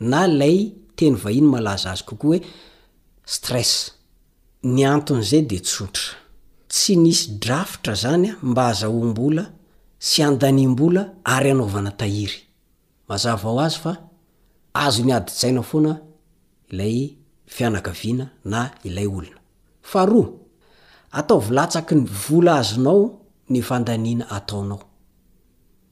na 0.00 0.26
ilay 0.30 0.56
teny 0.96 1.16
vahiny 1.22 1.48
malaza 1.52 1.88
azy 1.92 2.04
kokoa 2.08 2.38
hoe 2.38 2.46
stres 3.34 3.70
ny 4.74 4.80
anton'izay 4.94 5.42
de 5.50 5.58
tsotra 5.66 6.06
tsy 6.72 6.92
nisy 7.02 7.24
drafitra 7.42 7.94
zany 8.02 8.28
a 8.34 8.38
mba 8.48 8.62
azahoam-bola 8.72 9.44
sy 10.08 10.18
andanim-bola 10.28 11.02
ary 11.34 11.50
anaovana 11.50 11.90
tahiry 12.00 12.38
mazava 13.08 13.48
ho 13.52 13.58
azy 13.66 13.78
fa 13.82 13.92
azo 14.84 15.02
ny 15.06 15.12
adytsaina 15.18 15.62
foana 15.70 15.92
ilay 16.70 16.96
fianakaviana 17.54 18.26
na 18.50 18.60
ilay 18.88 19.06
olona 19.16 19.40
fah 19.90 20.04
roa 20.10 20.30
atao 21.18 21.38
volatsaky 21.46 21.94
ny 21.98 22.04
vola 22.22 22.52
azonao 22.60 23.02
ny 23.52 23.60
fandaniana 23.68 24.24
ataonao 24.36 24.80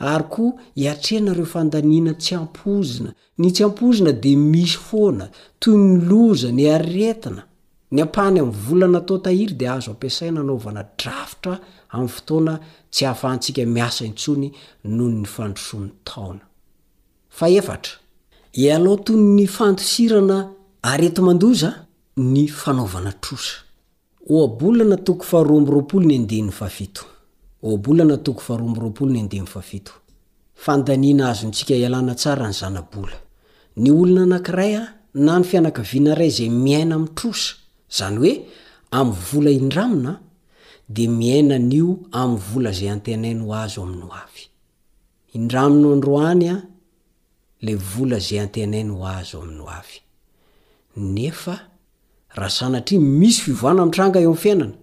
ary 0.00 0.24
koa 0.30 0.52
hiatrehnareo 0.76 1.44
fandaniana 1.46 2.12
tsy 2.14 2.34
ampozina 2.34 3.10
ny 3.38 3.50
tsy 3.50 3.62
ampozina 3.64 4.12
dia 4.12 4.36
misy 4.38 4.76
foana 4.78 5.28
toy 5.58 5.76
ny 5.76 6.04
loza 6.10 6.52
ny 6.52 6.66
airetina 6.70 7.42
ny 7.90 8.02
ampany 8.02 8.38
ami'ny 8.40 8.56
volana 8.68 9.00
tao 9.00 9.18
tahiry 9.18 9.54
dia 9.58 9.72
azo 9.74 9.90
ampiasay 9.90 10.30
nanaovana 10.30 10.84
drafitra 10.98 11.58
amin'ny 11.90 12.12
fotoana 12.16 12.54
tsy 12.92 13.04
hahafahantsika 13.04 13.66
miasa 13.66 14.04
intsony 14.04 14.52
noho 14.84 15.08
ny 15.10 15.26
fandosony 15.26 15.90
taonao 16.04 16.46
danna 30.84 31.28
azo 31.30 31.48
ntsika 31.48 31.74
na 31.88 32.14
tsaa 32.14 32.36
ny 32.36 32.52
zanabola 32.60 33.18
ny 33.82 33.88
olona 33.90 34.22
anankiray 34.26 34.74
a 34.76 34.94
na 35.24 35.32
ny 35.38 35.44
fianakavina 35.50 36.12
ray 36.20 36.30
zay 36.36 36.48
miaina 36.66 36.96
mitrosa 37.02 37.54
zany 37.96 38.18
oe 38.28 38.32
amny 38.98 39.12
vola 39.28 39.50
indramina 39.60 40.12
de 40.96 41.04
miainanio 41.20 41.88
amnyvola 42.20 42.70
zay 42.78 42.90
atenainy 42.94 43.40
oazo 43.50 43.78
ami'ny 43.82 44.02
oay 44.10 44.38
idrano 45.36 45.88
anro 45.94 46.14
anya 46.30 46.54
la 47.66 47.72
vola 47.90 48.18
zay 48.28 48.38
atenainy 48.46 48.90
hoazo 49.00 49.36
am'ny 49.44 49.60
oa 49.68 49.80
nefa 51.14 51.54
rahasanatri 52.38 52.96
misy 53.20 53.38
fivoana 53.44 53.80
amtranga 53.84 54.18
eo 54.24 54.32
mfiainana 54.36 54.74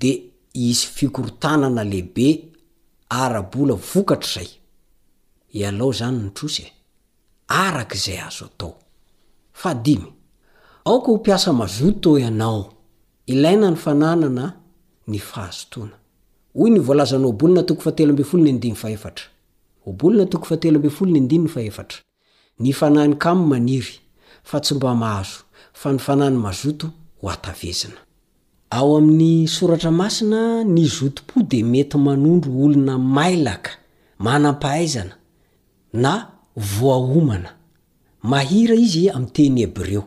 d 0.00 0.33
isy 0.54 0.86
fikorotanana 0.86 1.84
lehibe 1.84 2.48
ara-bola 3.08 3.74
vokatra 3.74 4.34
zay 4.42 4.48
ialao 5.52 5.92
zany 5.92 6.18
nytrosy 6.22 6.62
e 6.62 6.70
arak'izay 7.48 8.18
azo 8.28 8.44
atao 8.44 8.78
y 9.84 9.98
aoko 10.84 11.12
ho 11.12 11.16
mpiasa 11.18 11.52
mazoto 11.52 12.10
oo 12.10 12.18
ianao 12.18 12.72
ilaina 13.26 13.70
ny 13.70 13.76
fananana 13.76 14.56
ny 15.08 15.18
fahazotoana 15.18 15.96
oy 16.54 16.70
ny 16.70 16.80
volazanaonara 16.80 17.68
ny 22.58 22.72
fanany 22.78 23.14
ka 23.16 23.34
mo 23.34 23.46
maniry 23.46 23.94
fa 24.44 24.60
tsy 24.60 24.74
mba 24.74 24.94
mahazo 24.94 25.38
fa 25.72 25.92
ny 25.92 25.98
fanany 25.98 26.36
mazoto 26.36 26.90
ho 27.20 27.30
atavezina 27.30 28.03
ao 28.76 28.96
amin'ny 28.98 29.46
soratra 29.56 29.90
masina 30.00 30.64
ny 30.76 30.84
zotimpo 30.96 31.36
de 31.50 31.58
mety 31.72 31.96
manondro 32.06 32.52
olona 32.64 32.94
mailaka 33.16 33.70
manampahaizana 34.26 35.14
na 36.04 36.12
voaomana 36.76 37.50
mahira 38.30 38.74
izy 38.84 39.02
am'yteny 39.16 39.58
eb 39.66 39.74
reo 39.88 40.04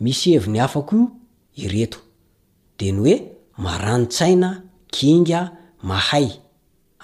ynyao 0.00 0.84
io 0.90 1.06
ireto 1.64 1.98
de 2.78 2.86
ny 2.96 3.00
oe 3.06 3.16
maranotsaina 3.64 4.48
kinga 4.96 5.40
mahay 5.90 6.26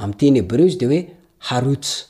am'y 0.01 0.15
teny 0.21 0.37
eb 0.43 0.51
ireo 0.55 0.67
izy 0.71 0.79
de 0.83 0.87
oe 0.93 1.01
harots 1.49 2.10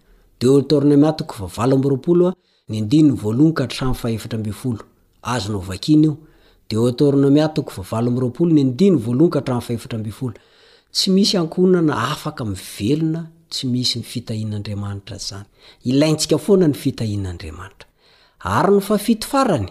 de 0.41 0.49
tornm 0.69 1.03
atoko 1.09 1.33
vavalomyroapoloa 1.41 2.31
ny 2.69 2.75
andinny 2.81 3.13
voalonkahtra 3.21 3.85
faetra 4.01 4.37
bifolo 4.45 4.81
azo 5.33 5.49
novakiny 5.55 6.07
o 6.13 6.17
de 6.69 6.75
trnm 6.99 7.37
atoko 7.47 7.81
valaolo 7.91 8.31
ny 8.55 8.63
nyaonkaha 8.77 9.57
tsy 10.95 11.07
misy 11.15 11.35
ankonana 11.41 11.93
afaka 12.13 12.43
velona 12.79 13.21
tsy 13.51 13.63
misy 13.73 13.95
nyfitahin'dramantran 13.99 15.45
ary 18.57 18.71
no 18.75 18.79
fafito 18.89 19.25
farany 19.31 19.69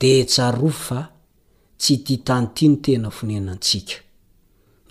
de 0.00 0.12
tsaro 0.32 0.68
fa 0.86 1.00
tsy 1.80 1.94
ti 2.04 2.14
tany 2.28 2.46
ti 2.56 2.64
ny 2.70 2.76
tena 2.84 3.08
fonenantsika 3.18 3.96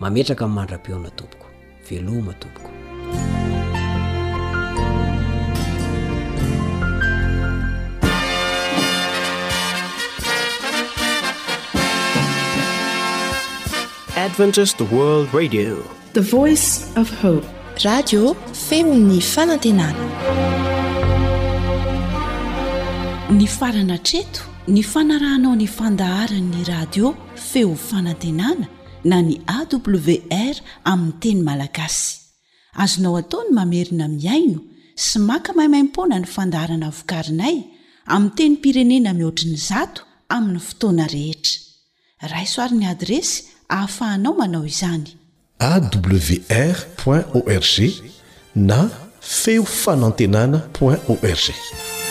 mametraka 0.00 0.44
a'y 0.44 0.50
mandrabiona 0.52 1.10
tompoko 1.16 1.46
velohma 1.90 2.32
tompokoadvent 2.38 2.74
di 15.50 15.76
the 16.12 16.20
voice 16.20 16.80
f 17.04 17.10
hpe 17.22 17.30
radio 17.84 18.34
feon'ny 18.68 19.20
fanantenana 19.34 20.04
ny 23.38 23.46
farana 23.56 23.98
treto 24.06 24.40
ny 24.68 24.82
fanarahnao 24.92 25.54
ny 25.60 25.66
fandaharan'ny 25.78 26.64
radio 26.64 27.14
feo 27.36 27.74
fanantenana 27.76 28.66
na 29.08 29.18
ny 29.22 29.38
awr 29.46 30.56
amin'ny 30.92 31.16
teny 31.22 31.40
malagasy 31.48 32.12
azonao 32.82 33.14
ataony 33.20 33.50
mamerina 33.58 34.06
miaino 34.18 34.58
sy 35.04 35.16
maka 35.28 35.50
mahimaimpona 35.58 36.16
ny 36.22 36.26
fandarana 36.34 36.88
vokarinay 36.98 37.56
amiy 38.14 38.32
teny 38.38 38.54
pirenena 38.62 39.10
mihoatriny 39.18 39.58
zato 39.68 40.00
amin'ny 40.36 40.60
fotoana 40.68 41.04
rehetra 41.14 42.30
raisoaryny 42.32 42.86
adresy 42.94 43.34
ahafahanao 43.76 44.34
manao 44.40 44.64
izany 44.74 45.08
awr 45.70 46.78
org 47.38 47.78
na 48.70 48.80
feo 49.40 49.64
fanantenana 49.82 50.58
org 50.86 52.05